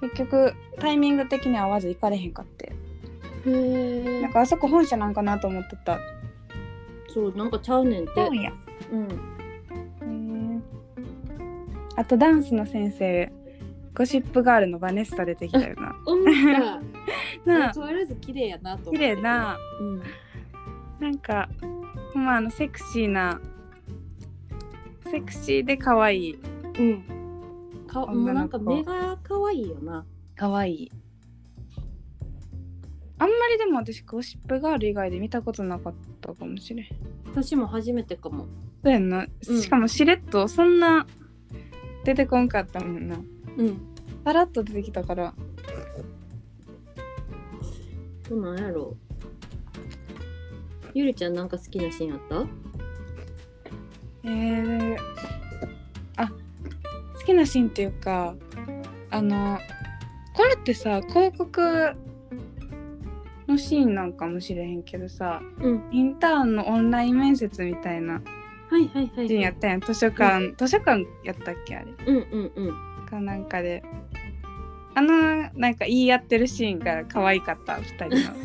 [0.00, 2.72] 結局タイミング的に合わず行かれへんかって。
[3.46, 5.98] へえなんかあそこ本社なんかなと思ってた。
[7.08, 8.12] そうなんかちゃうねんて。
[8.14, 8.52] そうや
[8.92, 10.62] うん
[11.98, 13.32] あとダンスの先生
[13.94, 15.96] ゴシップガールのバネッサ出てきたよな。
[16.04, 16.24] 思っ
[17.46, 17.48] た。
[17.50, 17.72] なあ。
[17.72, 19.14] 変わらず綺麗やなと思綺って。
[19.16, 19.56] 麗な。
[19.80, 20.02] うん
[21.00, 21.48] なんか
[22.14, 23.40] まああのセクシーな
[25.10, 26.38] セクシーで可愛い。
[26.78, 27.04] うん。
[27.86, 30.04] かもう女なんか目が可愛いよな。
[30.34, 30.92] 可愛い。
[33.18, 36.86] あんまりでも私ゴシップガール以外で見たことなかったかもしれん。
[37.26, 38.46] 私も初めてかも。
[38.82, 39.62] そうやんな、うん。
[39.62, 41.06] しかもしれっとそんな
[42.04, 43.16] 出てこんかったもんな。
[43.56, 43.80] うん。
[44.24, 45.34] さらっと出てきたから。
[48.28, 49.05] どうなんやろう
[50.96, 52.46] ゆりちゃんなんか好きなシーンあった？
[54.24, 54.96] えー、
[56.16, 56.34] あ好
[57.26, 58.34] きなシーンっていうか
[59.10, 59.58] あの
[60.32, 61.94] これってさ広告
[63.46, 65.82] のシーンなんかもしれへんけどさうん。
[65.92, 68.14] インターンのオンライン面接みたいな
[68.70, 69.80] はいはいはい、シーンやったやん。
[69.80, 71.92] 図書館、図書館やったっけあれ？
[72.06, 73.06] うんうんうん。
[73.06, 73.82] かなんかで。
[74.94, 78.36] あのなんか言い合ってるシーンが可愛かった2人の。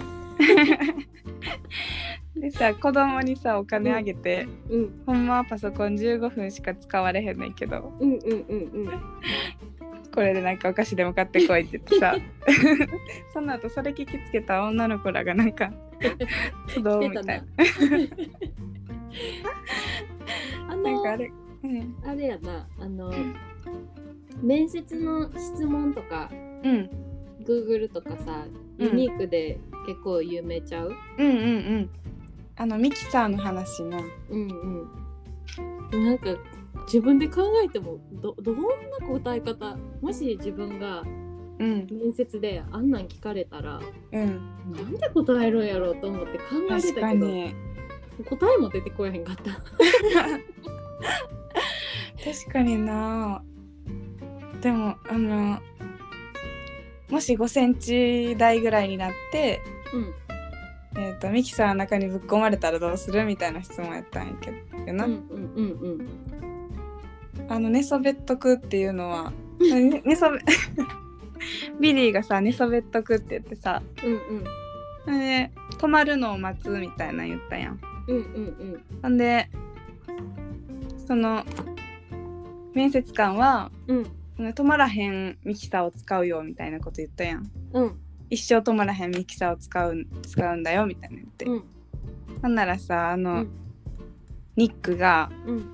[2.41, 5.03] でさ子供にさお金あげて、うん。
[5.05, 7.93] ほんまはパソコン15分しか使われへんねんけど。
[7.99, 9.01] うんうんうんうん。
[10.11, 12.15] これでなんかお菓子でも買ってこいって言ってさ。
[13.31, 15.71] その後それ聞きつけた女の子らがなんか
[16.67, 17.35] 集うみたいな。
[17.37, 17.43] な。
[20.67, 21.31] あなんのかあれ、
[21.63, 22.67] うん、あれやな。
[22.79, 23.13] あの
[24.41, 26.31] 面接の質問とか
[26.63, 26.89] うん、
[27.43, 28.47] Google とかさ
[28.79, 28.85] うん。
[28.87, 30.95] ユニークで結構有名ちゃう？
[31.19, 31.37] うんうんう
[31.81, 31.89] ん
[32.57, 33.97] あのミキサーの話な
[34.29, 34.87] うん
[35.91, 36.05] うん。
[36.05, 36.35] なんか
[36.85, 41.87] 自分で考えてもどどんな答え方もし自分がうん。
[41.91, 43.79] 面接であんなん聞かれたら
[44.11, 44.25] うん。
[44.71, 47.25] なんで答えるんやろうと思って考えて確たけど
[48.37, 49.43] 答えも出てこえへんかった。
[52.23, 53.43] 確かにな。
[54.61, 55.59] でもあの
[57.09, 59.61] もし5センチ台ぐらいになって、
[59.93, 60.13] うん
[60.95, 64.51] えー、とミキサーの中にぶっ込まれたらどうするみたいな質問やったんやけ
[64.85, 66.07] どな、うんうんうん
[67.37, 67.47] うん。
[67.49, 70.39] あの寝そべっとくっていうのは ね寝そべ
[71.79, 74.43] ビリーがさ寝そべっとくって言ってさうん
[75.19, 77.79] で止まるのを待つみたいなの言ったやん。
[78.07, 78.23] うんうんう
[78.77, 78.83] ん。
[79.01, 79.49] ほんで
[81.07, 81.43] その
[82.73, 84.05] 面接官はうん。
[84.37, 87.51] 止まらへんミキサーを使うよみたいなこと言ったやん。
[87.73, 87.99] うん
[88.31, 91.63] 一生止まらへんミキサーを使う使うんだよみたいな言って、うん。
[92.41, 93.51] ほんならさあの、うん。
[94.55, 95.69] ニックがうん。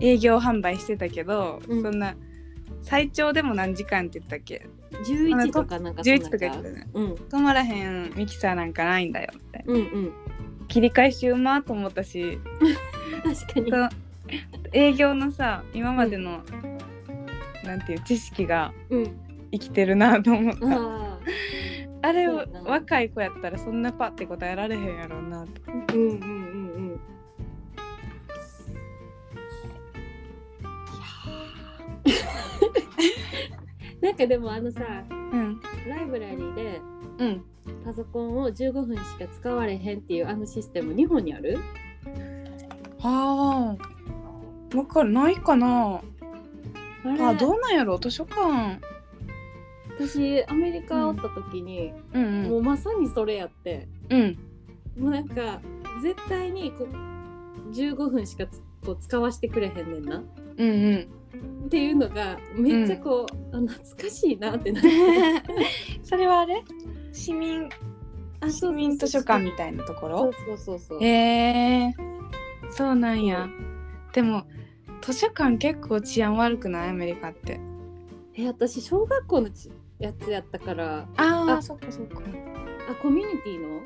[0.00, 1.82] 営業販売してたけど、うん。
[1.82, 2.14] そんな
[2.82, 6.88] 最長でも何時間って言ったっけ？11とかなんかそん11なんとか言ってたね。
[6.92, 7.12] うん。
[7.14, 10.12] 止まらへんミキサーなんかないんだよみたいなうんうん。
[10.68, 12.38] 切り返しうまと思ったし。
[13.24, 13.88] 確か
[14.28, 14.38] に。
[14.72, 16.42] 営業のさ今までの、
[17.64, 19.16] なんていう知識がうん。
[19.54, 21.03] 生きてるなと思った
[22.02, 25.50] あ あれ若い子やったらそんなパッて答えられへんやろうなと。
[25.68, 26.26] あうんうんうんう
[26.92, 27.00] ん。
[32.04, 34.04] いやー。
[34.04, 35.60] なんかでもあのさうん。
[35.88, 36.80] ライブラリーで
[37.18, 37.44] うん
[37.84, 41.58] パソコンを15分しか使われへんっていうあのシステム日本にある？
[43.00, 43.76] あ
[44.72, 45.10] あわかる。
[45.10, 46.00] ないかな。
[47.04, 47.98] あどうなんやろ。
[47.98, 48.80] 図書館
[49.98, 53.88] 私アメリカおった時に、うんもうまさにそれやって。
[54.10, 54.38] うん。
[54.98, 55.60] もうなんか
[56.02, 60.22] 絶対にこう15分しかつこう使わせてくれへんねんな。
[60.56, 61.08] うんうん。
[61.66, 64.88] っていうのがめっちゃこう、あ懐かしいなってなって。
[66.02, 66.62] それはあれ？
[67.12, 67.68] 市民
[68.40, 70.98] あ市民図書館みたいなとこそうろそうそうそう。
[71.02, 71.06] へ
[71.88, 71.94] え。
[72.70, 73.48] そうなんや。
[74.12, 74.44] でも
[75.00, 76.90] 図書館結構治安悪くない？
[76.90, 77.60] アメリカって。
[78.36, 79.70] え私小学校のち
[80.04, 81.06] やつやったから。
[81.16, 82.20] ああそっかそっか。
[82.90, 83.80] あコミュニティの？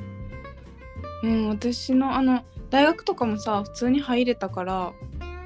[1.23, 4.93] うん私のあの大学とかもさ普通に入れたから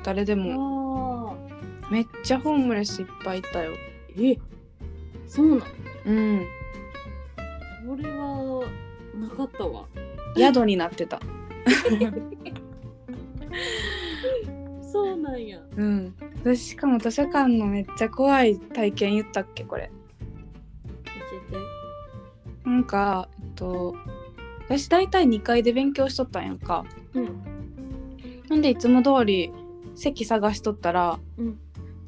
[0.02, 1.30] 誰でも。
[1.30, 1.34] あ
[1.90, 3.72] めっちゃホームレスいっぱいいたよ。
[4.18, 4.34] え
[5.26, 5.68] そうなん
[6.06, 6.46] うん。
[7.86, 8.64] それは
[9.14, 9.84] なかったわ。
[10.36, 11.20] 宿になってた。
[14.90, 15.60] そうなんや。
[15.76, 16.14] うん。
[16.42, 19.90] 私しかも図書館のめっちゃ怖い体験言ったっけこれ
[22.72, 23.94] なんかえっと
[24.66, 26.84] 私大体2階で勉強しとったんやんか。
[27.12, 27.42] てうん。
[28.48, 29.52] ほんでいつも通り
[29.94, 31.58] 席探しとったらうん。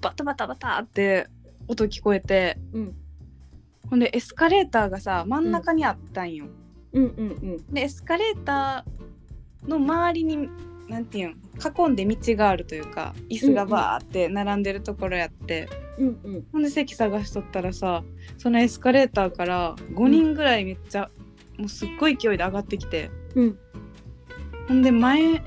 [0.01, 1.29] バタバタバタって
[1.69, 2.95] 音聞こえてうん。
[3.91, 6.47] ほんでエスカレーターがさ真ん中にあったんよ、
[6.95, 7.05] うん。
[7.05, 7.11] うん。
[7.11, 7.23] う
[7.61, 7.67] ん。
[7.67, 10.49] でエスカレーターの周りに
[10.89, 15.69] なんていうん囲んで道があるというか椅子がバーって並んでるところやって、
[15.99, 16.47] うんうん。
[16.53, 18.03] ほんで席探しとったらさ
[18.39, 21.11] そのエスカレーターから5人ぐらいめっちゃ、
[21.59, 23.11] もうすっごい勢いで上がってきて。
[23.35, 23.59] うん。
[24.69, 25.43] ほんで前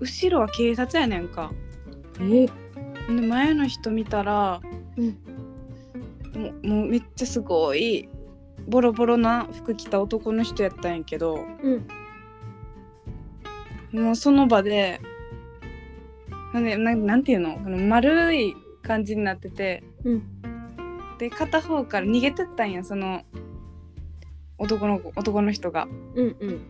[0.00, 1.52] 後ろは警察やねんか。
[2.20, 2.46] え？
[3.06, 4.60] ほんで前の人見たら、
[4.96, 5.18] うん。
[6.34, 8.08] もうもうめっちゃすごい
[8.66, 11.86] ボロボロな服着た男の人やったんやけどうん
[13.94, 15.00] もうその場で
[16.52, 17.54] なんでなんなんていうの？
[17.54, 20.22] この丸い感じになっててうん。
[21.18, 23.22] で片方から逃げてったんやその
[24.58, 25.86] 男の子男の人が。
[26.16, 26.60] うんうん。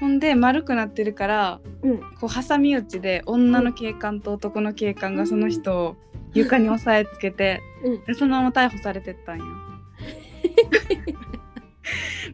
[0.00, 1.98] ほんで丸くなってるからうん。
[2.18, 5.96] こう挟み撃ちで女の警官と男の警官がその人を
[6.32, 8.04] 床に押さえつけてうん。
[8.04, 9.44] でそのまま逮捕されてったんや。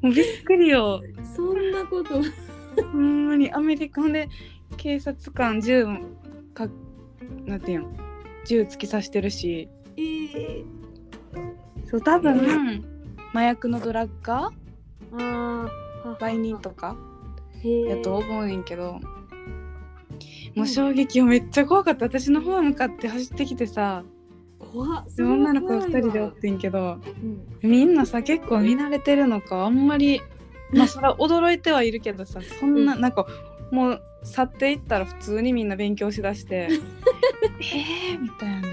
[0.02, 1.02] もうびっくりよ。
[1.34, 2.20] そんなこと
[2.82, 4.28] ほんまにアメリカで
[4.76, 5.84] 警察官銃
[6.54, 6.68] か
[7.44, 7.96] なんていうん
[8.46, 9.68] 銃突き刺してるし。
[9.96, 10.64] えー、
[11.86, 12.84] そう多分
[13.32, 16.96] 麻薬のドラッガあーー売人とか？
[17.62, 19.00] やと思うねんけど。
[20.54, 22.04] もう衝撃をめっちゃ怖かった。
[22.06, 24.04] 私の方向かって走ってきてさ。
[24.58, 26.28] 怖女の子2人でおわ。
[26.30, 26.98] ってんけど。
[27.62, 27.70] うん。
[27.70, 30.20] みんなさ結構見慣れてるのかあんまり
[30.74, 32.84] まあそれは驚いてはいるけどさそん。
[32.84, 33.26] な、うんなんか
[33.70, 36.68] もう去っていったら普通にみんな勉強しだして
[37.60, 38.68] えーみたいな。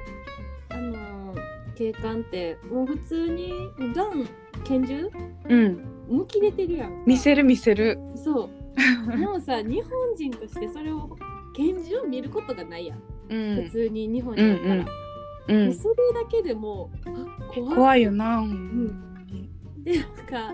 [0.70, 1.38] あのー
[1.76, 3.52] 警官ってもう普通に
[3.96, 4.28] ガン
[4.64, 5.10] 拳銃
[5.48, 5.86] うん。
[6.10, 7.04] 向き出てるやん。
[7.06, 8.00] 見せる見せる。
[8.16, 8.50] そ
[9.08, 9.12] う。
[9.12, 11.16] で もさ日本人としてそれを
[11.56, 13.64] 拳銃を見ることがないやん、うん。
[13.66, 14.86] 普通に日本におったら、うんうん
[15.48, 16.92] もうそれだけでも
[17.54, 17.76] 怖い。
[17.76, 19.04] 怖いよな、ん。
[19.84, 20.54] でなんか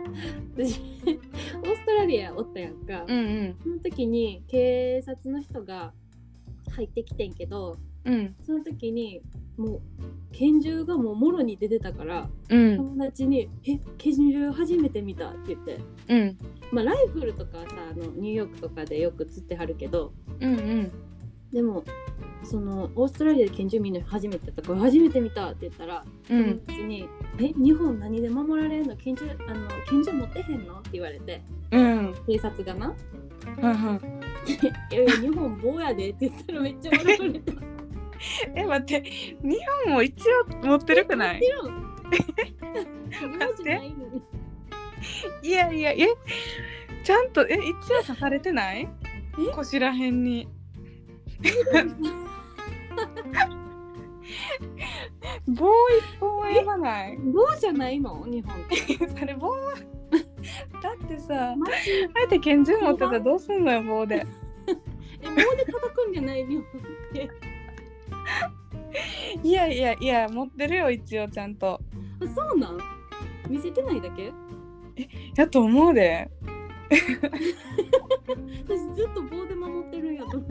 [0.55, 3.55] 私オーストラリアおったやんか、うんうん。
[3.63, 5.91] その時に警察の人が
[6.75, 8.35] 入ってきてんけどうん。
[8.45, 9.21] その時に
[9.57, 9.81] もう
[10.31, 12.77] 拳銃がもうもろに出てたからうん。
[12.77, 15.79] 友達に「え拳銃初めて見た」って言って。
[16.09, 16.37] うん。
[16.71, 20.91] まあライフルとかはさあのニューヨークとかでよく釣ってはるけどうんうん
[21.53, 21.83] でも
[22.43, 26.43] そのオーストラリアで拳銃見るの初めてだったから初めて見たって言ったらうん。
[26.45, 27.07] 友達に
[27.39, 28.95] 「え日本何で守られるの？
[28.97, 32.13] 拳銃あの拳銃持ってへんの?」って言われてうん。
[32.27, 32.93] 警察がな。
[33.61, 34.01] うんうん
[34.91, 37.53] 「いやいや日本棒やで」って言ったらめっちゃ笑われた。
[38.55, 39.09] え待って
[39.41, 41.41] 日本も一応持ってるくない？
[45.41, 46.07] いやいやえ
[47.03, 48.87] ちゃんとえ一応刺されてない？
[49.37, 49.51] え？
[49.53, 50.47] 腰らへんに
[55.47, 57.17] 棒一本はやばない。
[57.17, 58.23] 棒じゃないの？
[58.25, 58.55] 日本。
[58.61, 58.75] って。
[59.19, 59.73] それ棒は
[60.81, 61.73] だってさマジ？
[62.13, 64.25] あえて拳銃持ってたらどうすんのよ棒で。
[65.21, 66.65] え棒で叩くんじゃない日本っ
[67.13, 67.29] て。
[69.43, 71.79] いやいやいや持ってるよ一応ちゃんと。
[72.21, 72.77] あそうなん？
[73.49, 74.31] 見せてないだけ？
[75.35, 76.29] やと思うで。
[76.93, 77.01] 私
[78.95, 80.47] ずっと棒で守ってるんやと思う。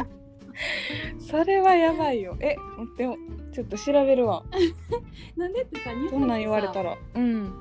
[1.18, 2.36] それはやばいよ。
[2.40, 3.16] え待ってよ
[3.52, 4.42] ちょっと調べるわ。
[5.36, 6.96] なんでってさ日そんなん言われたら。
[7.14, 7.52] うん。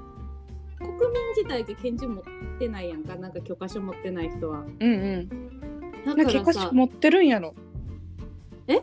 [0.80, 1.00] 国民
[1.36, 2.24] 自体が拳銃持っ
[2.60, 3.16] てないやんか。
[3.16, 4.60] なんか許可証持ってない人は。
[4.80, 5.30] うんうん。
[6.06, 7.54] だなんか許可からさ証持ってるんやろ。
[8.68, 8.80] え？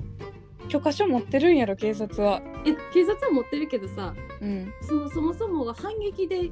[0.68, 2.42] 許可証持ってるんやろ警察は。
[2.66, 4.72] え警察は持ってるけどさうん。
[4.82, 6.50] そのそもそもが反撃で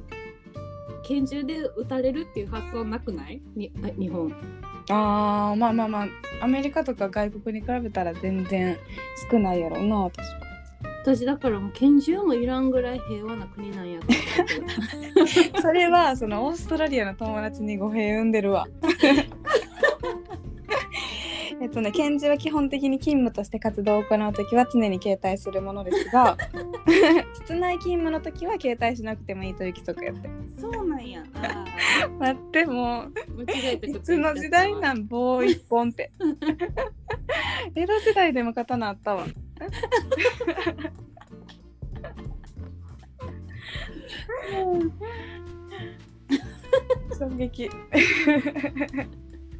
[1.03, 3.41] 拳銃で撃たれるっていう発想なくない？
[3.55, 4.33] にあ日本。
[4.89, 6.07] あーまあまあまあ
[6.41, 8.77] アメリカとか外国に比べたら全然
[9.29, 10.47] 少ないやろうな確か
[11.03, 13.99] 私だからもう拳銃もいらんぐらい平和な国なんや。
[15.61, 18.67] それはそのオーストラリアの友達に語弊生んでるわ
[21.59, 26.37] えっとね拳銃は基本的に勤務として活動を行う時は常に携帯するものですが
[27.33, 31.23] 室内勤務の時は携帯しなくてもいいという規則やってそうなんや。
[31.35, 31.65] あ
[32.19, 35.07] 待ってもういつの時代なんん？
[35.07, 36.11] 棒一本って。
[37.75, 39.25] 江戸時代でも刀あったわ。
[47.17, 47.69] 衝撃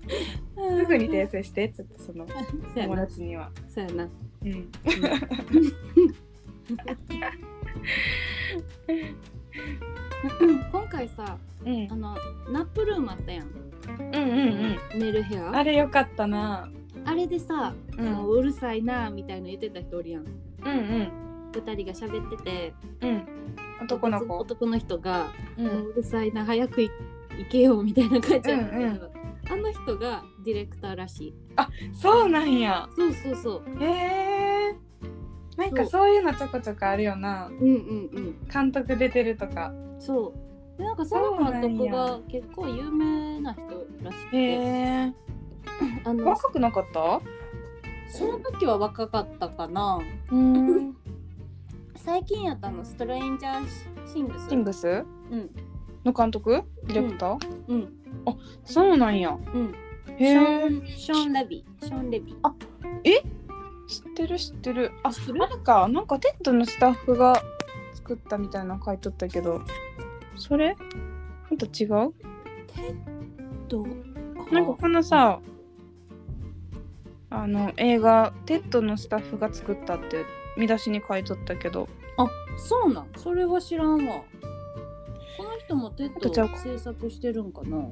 [0.10, 2.26] すぐに訂正してちょっとその
[2.76, 2.96] 友。
[2.96, 3.52] 達には。
[3.67, 4.08] そうやな。
[4.43, 4.48] うん。
[10.72, 11.88] 今回さ、うん。
[11.91, 12.15] あの
[12.52, 13.48] ナップルームあったやん。
[13.48, 13.50] う
[14.02, 14.20] んう
[14.98, 15.52] ん寝る部屋。
[15.56, 16.70] あれよかったな。
[17.06, 18.06] あれでさ、うん。
[18.13, 20.24] もううるさいなみたいな言ってた人おるやん。
[20.24, 20.30] うん
[20.65, 21.12] うん。
[21.54, 23.26] 二人が喋ってて、うん。
[23.84, 24.38] 男の子。
[24.38, 26.89] 男の人が、うもうんうるさいな早くい
[27.38, 29.02] 行けよみたいな感じやったけど、うんうん
[29.49, 31.33] あの人がディレクターらしい。
[31.93, 32.88] そうなんや。
[32.95, 33.83] そうそうそう。
[33.83, 34.75] へえ。
[35.57, 36.13] なんかそう。
[36.13, 37.47] いうのちょこちょこあるよな。
[37.47, 38.47] うんうんうん。
[38.47, 39.73] 監督出てるとか。
[39.99, 40.77] そう。
[40.77, 43.62] でなんかその監督が結構有名な人
[44.03, 45.13] らしくへて、え。
[46.03, 47.21] あの若くなかった？
[48.10, 49.99] その時は若かったかな。
[50.31, 50.95] うん。
[51.95, 53.67] 最近やったのストレンジャー
[54.07, 54.49] シングス。
[54.49, 55.49] シングスうん。
[56.05, 56.63] の監督？
[56.86, 57.93] ディレクター、うん
[58.63, 59.38] そうなんや。
[59.54, 59.76] うん。
[60.17, 61.86] へえショーンショーンレビー。
[61.86, 62.38] ショーンレビー。
[62.43, 62.54] あ
[63.88, 64.91] 知ってる知ってる。
[65.04, 65.43] あ知ってる？
[65.43, 65.88] あれか。
[65.88, 67.41] なんかテッドのスタッフが
[67.93, 69.62] 作ったみたいなの書いとったけど。
[70.36, 70.76] それ？
[71.50, 72.13] また違う？
[73.67, 73.86] と
[74.52, 75.39] なんかこのさ
[77.30, 80.26] あの映画「テッドのスタッフが作った」って
[80.58, 81.89] 見出しに書いとったけど。
[82.18, 82.28] あ
[82.58, 83.08] そうなん？
[83.18, 84.24] それは知らんわ
[85.68, 86.47] 人もテッド制
[86.80, 87.89] 作してるんかな？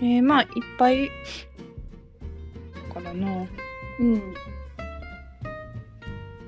[0.00, 1.10] えー、まあいっぱい
[2.92, 3.46] からな。
[4.00, 4.34] うん。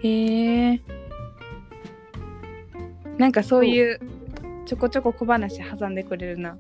[0.02, 0.80] へえ
[3.18, 4.00] なんかそういう
[4.64, 6.56] ちょこちょこ小話挟んでくれるな。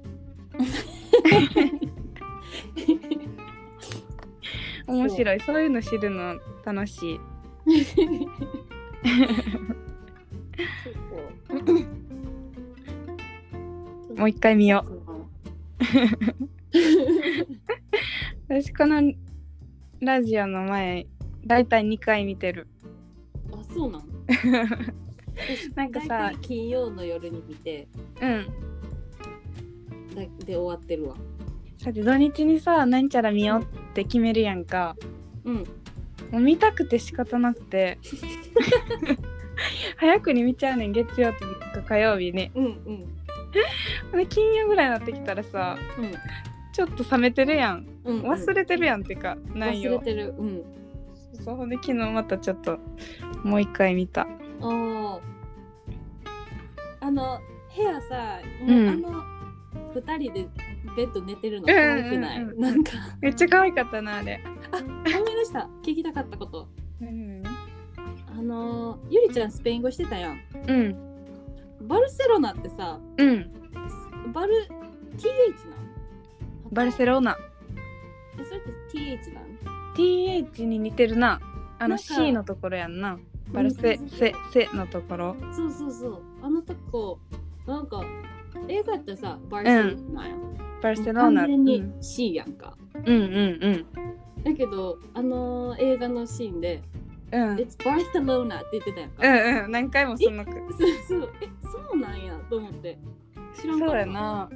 [4.86, 5.40] 面白い。
[5.40, 7.20] そういうの知るの楽しい
[14.22, 15.02] もう一回見よう。
[18.48, 19.02] 私この
[20.00, 21.08] ラジオの前
[21.44, 22.68] だいたい2回見てる。
[23.52, 24.04] あそうなん
[25.74, 27.88] なんかさ金曜の夜に見て。
[28.20, 28.46] うん。
[30.14, 31.16] だで終わってるわ。
[31.78, 34.94] さて土日にさなんちゃら見ようって決めるやんか。
[35.42, 35.56] うん。
[36.30, 37.98] もう見たくて仕方なくて。
[39.98, 41.40] 早くに見ちゃうねん月曜日
[41.72, 42.52] か火曜日に。
[42.54, 43.21] うんうん
[44.12, 45.76] で金曜ぐらいになってきたらさ
[46.72, 47.86] ちょっと冷めてるやん。
[48.04, 48.30] うんうん。
[48.30, 50.34] 忘れてるやんってか内忘れ容てる。
[50.38, 50.64] うん。
[51.44, 52.78] そうほんで昨日またちょっと
[53.44, 54.22] もう一回見た。
[54.22, 54.26] あ
[54.60, 55.20] あ
[57.00, 57.40] あの
[57.76, 58.88] 部屋さ、うん。
[58.88, 59.24] あの
[59.94, 60.48] 二人で
[60.96, 62.54] ベッド寝てるの可愛くない、うんうん。
[62.54, 62.92] うんなんか。
[63.20, 64.40] めっちゃ可愛かったなあれ。
[64.72, 65.68] 思い出した。
[65.82, 66.68] 聞きたかったこと。
[67.02, 67.42] うん
[68.34, 70.40] あのゆりちゃんスペイン語してたやん。
[70.66, 71.11] うん
[71.86, 73.50] バルセロナってさうん。
[74.32, 74.54] バル
[75.16, 75.82] TH なん
[76.72, 77.36] バルセロナ。
[78.40, 79.44] えそれって TH なん
[79.94, 81.40] TH に似てるな。
[81.78, 83.18] あの C のところやんな。
[83.52, 85.36] バルセうんセセのところ。
[85.54, 86.22] そうそうそう。
[86.42, 87.18] あのとこ
[87.66, 88.02] なんか
[88.68, 90.40] 映画やったらさバルセロナやん、
[90.82, 91.40] バルセロナ。
[91.42, 93.84] 完全に C やんか、うんうん
[94.36, 94.44] うん。
[94.44, 96.82] だけどあの映画のシーンで
[97.32, 97.42] うん。
[97.50, 99.70] うん「It's Barcelona」って言ってたやんか、うんうん。
[99.72, 100.54] 何回もそのそう
[101.08, 101.32] そう。
[101.40, 102.98] えそうなんやと思って。
[103.54, 103.92] 知らんかった。
[103.92, 104.50] そうやな。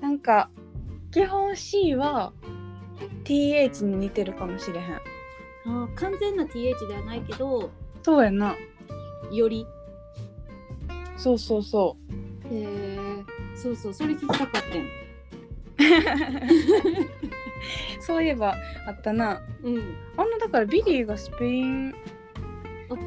[0.00, 0.50] なんか
[1.10, 2.32] 基本 C は
[3.24, 4.94] TH に似てるかもしれへん。
[4.94, 7.70] あー完全な TH ではないけど
[8.02, 8.54] そうやな。
[9.32, 9.66] より？
[11.16, 11.96] そうそうそ
[12.50, 13.24] へえ
[13.56, 14.80] そうそうそれ聞きたかったん。
[14.80, 14.84] う
[18.00, 18.56] そういえば
[18.86, 19.40] あったな。
[19.62, 19.94] うん。
[20.16, 21.94] あんなだからビリーがスペインあ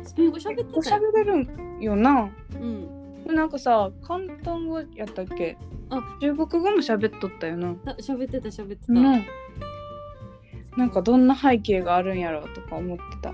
[0.04, 1.12] スペイン語喋ってたよ。
[1.14, 2.30] 喋れるんよな。
[2.56, 3.26] うん。
[3.36, 5.58] なんかさ広東語やったっけ？
[5.90, 6.02] あ。
[6.20, 7.74] 中国語も喋っとったよな。
[7.76, 9.20] た喋ってた喋ってた、な
[10.78, 13.34] なんかどんな背景があるんやろうとか思ってた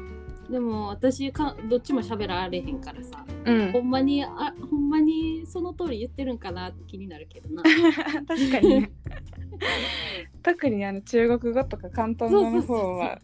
[0.49, 3.25] でも私かどっちも喋られへんからさ。
[3.45, 3.71] うん。
[3.71, 7.63] ほんまにあほんまにその通り言ってるんかなって気になるけどな。
[8.27, 8.81] 確かに。
[8.81, 8.91] ね
[10.43, 13.19] 特にあの中国語とか広東語の方は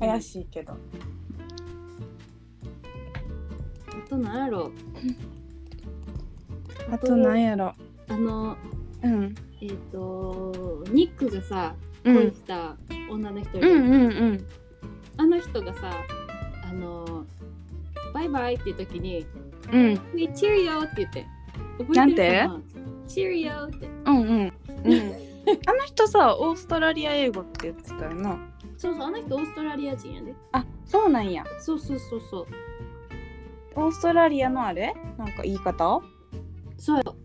[0.00, 0.72] 怪しいけど。
[0.72, 0.76] あ
[4.08, 4.72] となんやろ。
[6.90, 7.74] あとなんやろ。
[8.08, 8.56] あの
[9.02, 9.34] うん。
[9.60, 12.14] えっ、とニックがさうん。
[12.14, 12.76] 恋した
[13.10, 14.46] 女の人いるうんうんうん
[15.16, 15.92] あの人がさ
[16.64, 17.24] あの
[18.12, 19.26] バイバイっていう時に
[19.72, 21.26] うん「We cheerio」って言って。
[21.78, 22.60] 覚なんてえてるかな
[23.08, 23.88] ？cheerio って。
[24.04, 24.52] うんうん。
[24.84, 25.12] うん。
[25.66, 28.38] あの人さオーストラリア英語って言ってたよな。
[28.76, 30.34] そうそうあの人オーストラリア人やで。
[30.52, 31.44] あそうなんや。
[31.58, 32.46] そうそうそうそう。
[33.74, 34.94] オーストラリアのあれ？
[35.16, 36.02] なんか言い方？
[36.76, 37.16] そうよ。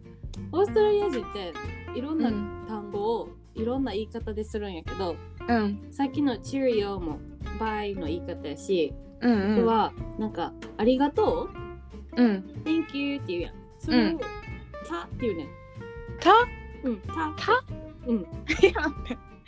[0.52, 1.54] オーストラリア人って
[1.96, 2.66] いろんなうん。
[2.68, 5.16] 単語をいろんな言い方でするんやけど、
[5.48, 5.88] うん。
[5.92, 7.20] さっきの cheerio も
[7.60, 9.54] bye の言い方やし、うんうん。
[9.54, 11.50] あとはなんかありがと
[12.16, 12.44] ううん。
[12.64, 13.54] Thank you って言うやん。
[13.80, 14.30] それを、うんたっ
[15.10, 15.48] て言うねん。
[16.20, 16.32] た？
[16.84, 17.64] うんたた？
[18.08, 18.22] うん。
[18.22, 18.28] いや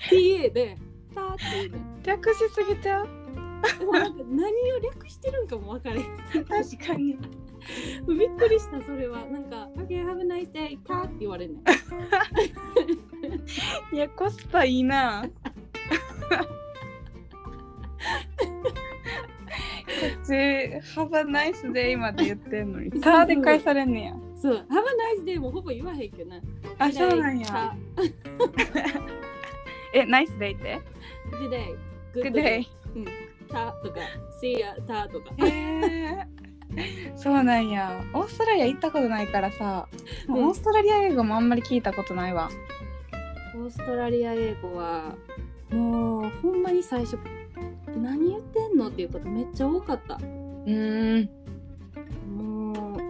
[0.10, 0.78] TA で
[1.16, 2.02] たって言うねん。
[2.04, 3.08] 略しすぎちゃう？
[3.80, 6.08] でもなんか何を略してるんかも分かれへん。
[6.46, 7.18] 確かに。
[8.08, 9.26] びっくりしたそれは。
[9.26, 11.64] なんか「Okay have a nice day た」って言われんねん。
[13.96, 15.26] いやコスパいいな
[18.40, 20.32] こっち
[20.96, 24.14] 「Have a nice day」まで言ってんのに「た」で返されんねや。
[24.36, 26.40] そう「Have a nice day」もほぼ言わへんけどな。
[26.78, 27.48] あそうなんや。
[27.48, 27.76] た
[29.94, 30.80] えナイスデイって
[31.34, 31.76] 「Good day」
[32.16, 33.06] Good day うん。
[33.50, 34.00] たとか
[34.42, 35.34] 「See ya」たとか。
[35.46, 38.04] へえそうなんや。
[38.14, 39.88] オーストラリア行ったことないからさ、
[40.28, 40.36] うん。
[40.48, 42.50] オーストラリア英語もあんまり聞いたことないわ。
[43.56, 45.16] オーストラリア英語は
[45.72, 47.18] もうほんまに最初
[48.02, 48.88] 何言ってんの？
[48.88, 50.16] っていうことめっちゃ多かった。
[50.16, 51.30] うーん。
[52.36, 53.02] もう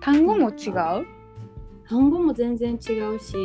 [0.00, 1.06] 単語も違う？
[1.88, 3.36] 単語も全然違うし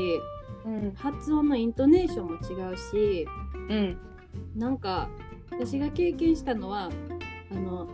[0.65, 0.93] うん。
[0.95, 3.27] 発音のイントネーションも違うし
[3.69, 3.97] うん。
[4.55, 5.09] なんか
[5.51, 6.89] 私が経験したのは
[7.51, 7.87] あの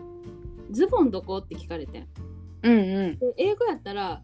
[0.72, 1.38] ズボンどこ？
[1.38, 2.08] って聞かれてん。
[2.64, 3.20] うんうん。
[3.20, 4.22] で英語やったら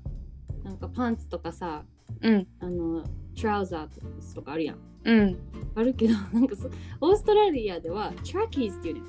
[0.64, 1.84] なんかパンツとかさ
[2.22, 2.48] うん。
[2.60, 3.04] あの
[3.40, 4.78] トラウザーとかあるやん。
[5.04, 5.38] うん。
[5.76, 6.70] あるけど なんかそ
[7.00, 9.04] オーストラリアではトラッキーズっていうねん。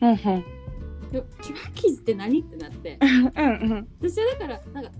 [0.00, 0.44] ほんほん。
[1.12, 2.98] トラッキーズって何ってなって。
[3.02, 3.88] うんうん。
[4.00, 4.90] 私はだからなんか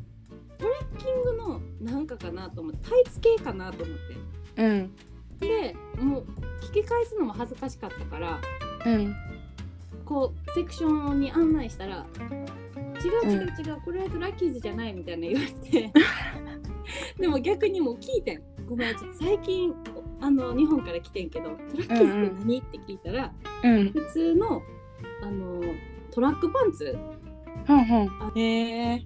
[0.59, 3.97] トレッキングのなんかかなと思ってタイツ系かなと思っ
[4.57, 4.91] うん。
[5.41, 6.27] てでもう
[6.63, 8.41] 聞き返すのも恥ずかしかったから
[8.87, 9.15] うん。
[10.05, 12.07] こうセクションに案内したら
[13.05, 15.93] 「違う違う違う、これはトラッキーズじゃない」みたいな言われて。
[17.19, 19.73] でも逆にもう聞いてん「ごめんちょっと最近
[20.21, 24.63] あの日本から来てんけどトラッキーズって何?」って聞いたらうん普通の
[25.23, 25.63] あの
[26.11, 26.97] トラックパンツ。
[27.67, 28.33] ほんほん。
[28.37, 29.03] へえ。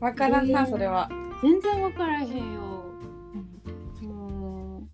[0.00, 1.10] わからんな、えーそれは。
[1.42, 2.60] 全然分からへんよ。
[4.02, 4.88] もう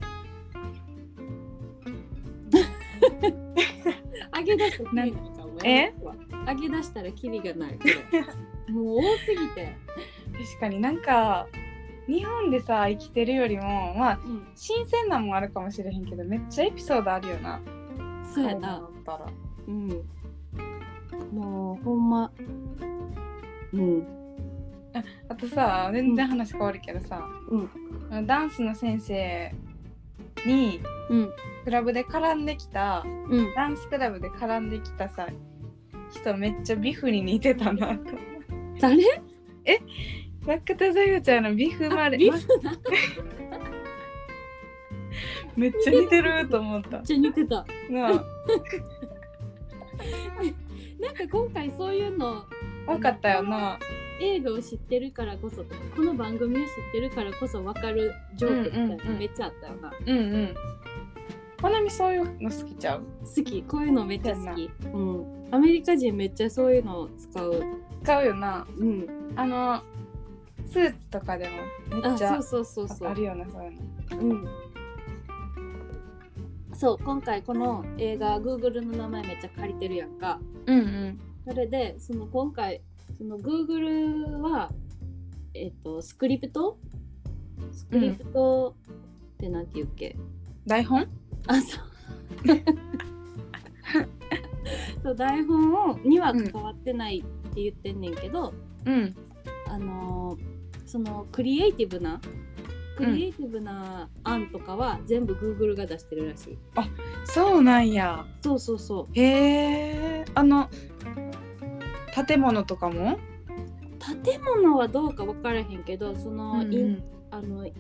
[4.36, 5.94] 上げ出したらキリないかもえ？
[6.46, 7.78] 上げ出したらキリがない
[8.70, 9.76] もう多すぎて、
[10.46, 11.46] 確かになんか
[12.06, 17.60] 日本でさ生きてるよりもまあうん、新鮮なもんあるかもしれへんけどめっちゃエピソードあるよな。
[18.34, 18.68] そうやな。
[18.68, 19.26] だったら。
[19.66, 19.88] うん。
[21.32, 22.30] もうほんま。
[23.72, 24.06] うん。
[25.28, 27.26] あとさ全然話変わるけどさ、
[28.10, 28.26] うん。
[28.26, 29.54] ダンスの先生
[30.46, 30.80] に
[31.10, 31.32] うん。
[31.64, 33.54] クラブで絡んできたうん。
[33.54, 35.26] ダンスクラブで絡んできたさ
[36.10, 38.04] 人めっちゃビフに似てたなと
[38.80, 39.02] 誰？
[40.46, 42.18] ラックタザユちゃんのビフまで。
[42.18, 42.72] ビフな。
[45.56, 46.98] めっちゃ似てると思った。
[46.98, 47.64] めっちゃ似てた。
[47.90, 48.10] なあ。
[51.00, 52.44] なんか今回そういうの
[52.86, 53.78] 分かったよな。
[54.20, 55.64] 映画を知ってるからこそ
[55.96, 59.18] この番組を知ってるからこそ分かるジョークみたいなうんうんうん。
[59.18, 60.54] めっちゃあったよな、うんうん。
[61.60, 63.02] ほなみそういうの好きちゃう？
[63.22, 63.62] 好き。
[63.62, 67.64] こういうのめっちゃ好き、うん、アメリカ人めっちゃそういうの使う、
[68.02, 68.66] 使うよな。
[68.76, 69.82] うん、あの
[70.66, 71.56] スーツとかでも
[71.96, 73.08] めっあちゃそうそうそうそう。
[73.08, 74.18] あるよなそういうの。
[74.20, 74.48] うん。
[76.74, 80.40] そう今回この映画 Google の名前めっちゃ借りてるやんか。
[80.66, 81.20] うんうん。
[81.46, 82.82] それでその今回
[83.16, 84.72] その Google は
[85.54, 86.78] えっ、とスクリプト？
[87.72, 88.74] スクリプト
[89.34, 90.16] ってなんて言うっけ、
[90.66, 91.06] 台本？
[91.46, 91.84] あそう。
[95.04, 98.52] そう台本をには関わってないって言ってんねんけど、
[98.84, 99.14] うん。
[99.68, 100.53] あのー
[100.94, 102.20] そのクリエイティブな
[102.96, 106.58] クリエイティブな案とかは全部 Google が出してるらしい。
[107.24, 108.24] そうなんや。
[108.40, 109.18] そうそうそう。
[109.18, 110.24] へえ。
[110.36, 110.70] あの
[112.28, 113.18] 建物とかも？
[114.22, 117.72] 建物はどうか分からへんけどその、うんインあのイ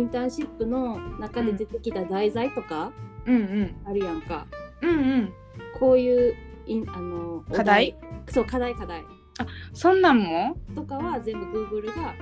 [0.00, 2.92] ンターンシップの中で出てきた題材とか
[3.26, 3.76] うんうん。
[3.84, 4.46] あるやんか、
[4.80, 5.32] うんうん。
[5.78, 6.34] こういう
[6.64, 7.94] インあのお課題？
[8.30, 9.04] そう課題課題。
[9.74, 10.56] そんなんも？
[10.74, 12.14] とかは全部 Google が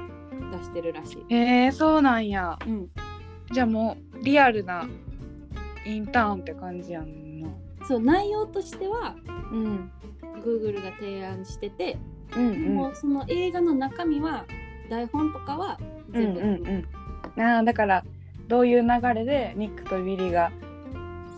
[0.59, 1.35] 出してるらしい。
[1.35, 2.59] へえそうなんや。
[2.67, 2.89] うん、
[3.53, 4.87] じゃあもうリアルな
[5.87, 7.49] インターンって感じやんな。
[7.87, 9.17] そう内容としては
[9.53, 9.91] うん。
[10.45, 11.97] Google が提案してて、
[12.37, 14.45] うんもうその映画の中身は
[14.91, 15.79] 台本とかは
[16.11, 16.67] 全部、うんうん
[17.37, 17.41] うん。
[17.41, 18.05] あーだから
[18.49, 20.51] どういう流れでニックとウィリーが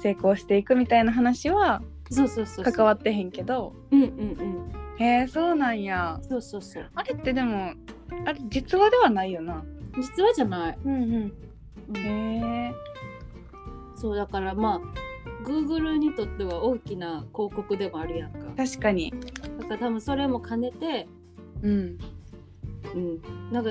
[0.00, 2.64] 成功していくみたいな話はそうそうそう。
[2.64, 3.74] 関わってへんけど。
[3.90, 6.18] うんうんうんへえそうなんや。
[6.22, 6.90] そうそうそう。
[6.95, 7.72] あれってでも
[8.26, 9.64] あれ実話ではないよな。
[9.97, 11.32] 実はじゃない、うんうん。
[11.88, 11.97] うん。
[11.97, 12.72] へえ
[13.97, 14.80] そうだからまあ
[15.47, 18.38] Google にとっては大きな広告でもあるやんか。
[18.57, 19.12] 確かに。
[19.61, 21.07] だから多分それも兼ねて
[21.62, 21.99] うん。
[22.95, 23.20] うん。
[23.53, 23.70] なんか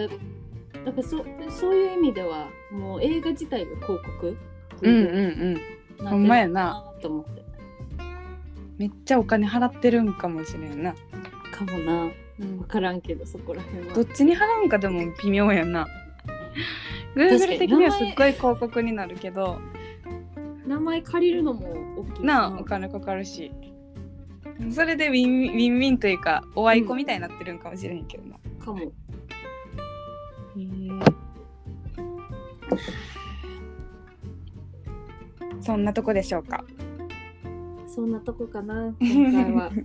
[0.85, 4.37] なんかそそういう意味ではもう映画自体が広告？
[4.81, 5.05] うんうん
[5.99, 6.05] うん。
[6.05, 6.83] なほんまやな。
[7.01, 7.42] と思って
[8.77, 10.93] めっちゃお金払ってるんかもしれんな、
[11.51, 12.11] かもな。
[12.39, 12.57] うん。
[12.59, 13.93] 分からんけどそこら辺は。
[13.93, 15.87] どっちに払うんかでも微妙やな。
[17.15, 19.59] Google 的にはすっごい広告になるけど。
[20.65, 22.45] 名前借りるのも大きいな。
[22.45, 23.51] あお金かかるし。
[24.71, 28.79] それでウィンウィンウィンというかおあいこみたいになってるんかもしれへんけどな、かも。
[28.79, 28.91] へえ。
[35.61, 36.63] そんなとこでしょうか
[37.93, 39.71] そんなとこかな今回は。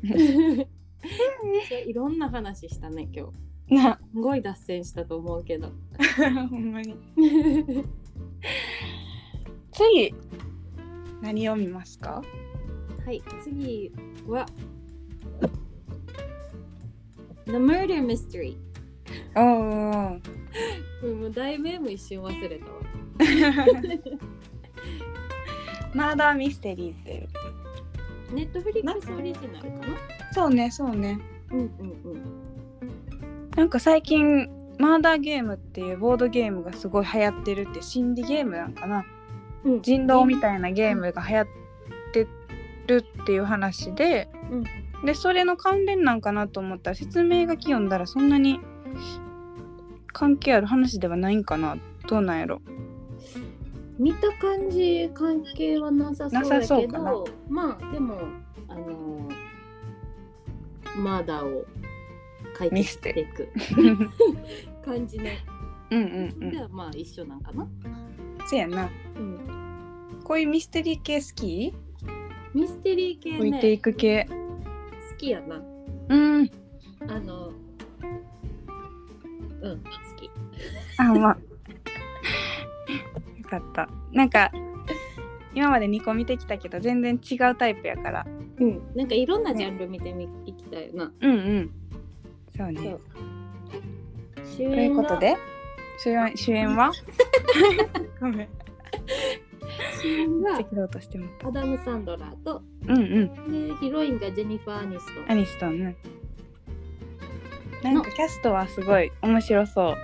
[1.87, 3.29] いろんな話したね今
[3.69, 3.75] 日。
[3.75, 4.01] な。
[4.15, 5.71] すごい脱線したと思うけど。
[6.49, 6.97] ほんまに。
[9.73, 10.15] 次
[11.21, 12.23] 何読みますか？
[13.05, 13.93] はい次
[14.27, 14.47] は
[17.47, 18.57] The Murder Mystery
[19.37, 19.43] おお
[21.03, 22.71] うんもう題名も一瞬忘れたわ。
[25.95, 27.29] マーダーミステリーっていう
[28.33, 29.95] ネットフリックスオリジナルかな？
[30.33, 31.19] そうねそうね。
[31.51, 31.71] うんうんうん。
[33.57, 34.49] なんか最近
[34.79, 39.05] マーダーゲームっていうボードゲームがすごい流行ってるって心理ゲームなんかな？
[39.65, 39.83] うん。
[39.83, 41.47] 人狼みたいなゲームが流行っ
[42.13, 42.27] て
[42.87, 44.65] るっていう話で、うん。
[45.05, 48.61] でそれの関連なんかなと思ったら説明書き読んだらそんなに
[50.13, 51.77] 関係ある話ではないんかな？
[52.09, 52.61] どうなんやろ？
[53.99, 58.21] 見た感じ関係はなさそうだけどまあでも
[58.69, 59.49] あのー
[60.99, 61.65] マーダーを
[62.57, 63.21] 解決して。
[63.21, 63.49] いく。
[64.85, 65.25] 感じの。
[65.91, 66.51] うんうんうん。
[66.51, 67.67] ではまあ一緒なんかな、
[68.47, 68.91] そうやな。
[69.17, 71.75] うん、こういうミステリー系好き、
[72.55, 74.27] ミステリー系ね置いていく系。
[75.11, 75.63] 好きやな。
[76.09, 76.51] うん。
[77.07, 77.53] あの
[79.63, 80.31] うん好き。
[80.99, 81.48] あまあよ
[83.49, 83.89] かった。
[84.13, 84.51] なんか
[85.55, 88.27] 今まで2個見てきたけど全然違うタイプやから。
[88.61, 91.13] うん、なんかいろんなジャンル見てみ、いきたいよな。
[91.21, 91.71] うんうん。
[92.57, 92.81] そうね。
[92.83, 93.01] そう。
[94.45, 95.37] 主ということで
[95.99, 96.93] 主演主演は？
[98.21, 98.49] ごめん。
[100.01, 103.03] 主演がアダム・サンドラーとうんう
[103.49, 103.69] ん。
[103.69, 105.21] でヒロインがジェニファー・アニスト。
[105.23, 105.31] ン。
[105.33, 105.97] アニストンね
[107.83, 109.95] なんかキャストはすごい面白そ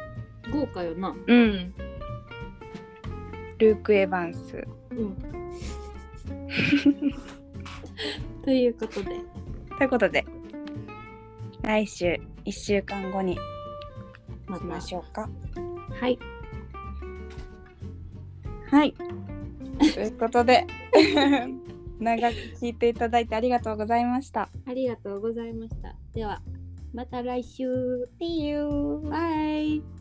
[0.53, 1.09] 豪華よな。
[1.26, 1.74] ううん
[3.64, 5.16] ルーク・エヴァンスうん。
[8.42, 9.06] ということで、
[9.78, 10.26] ということで
[11.62, 13.38] 来週1週間後に
[14.46, 14.96] ましました。
[14.98, 15.30] ょうか
[15.98, 16.18] はい。
[18.70, 18.94] はい
[19.94, 20.66] ということで
[22.00, 25.94] 長く聞いていただいてありがとうございましたありがとうございました。
[26.12, 26.42] では、
[26.92, 27.64] また来週。
[28.20, 29.00] See you!
[29.08, 29.93] バイ。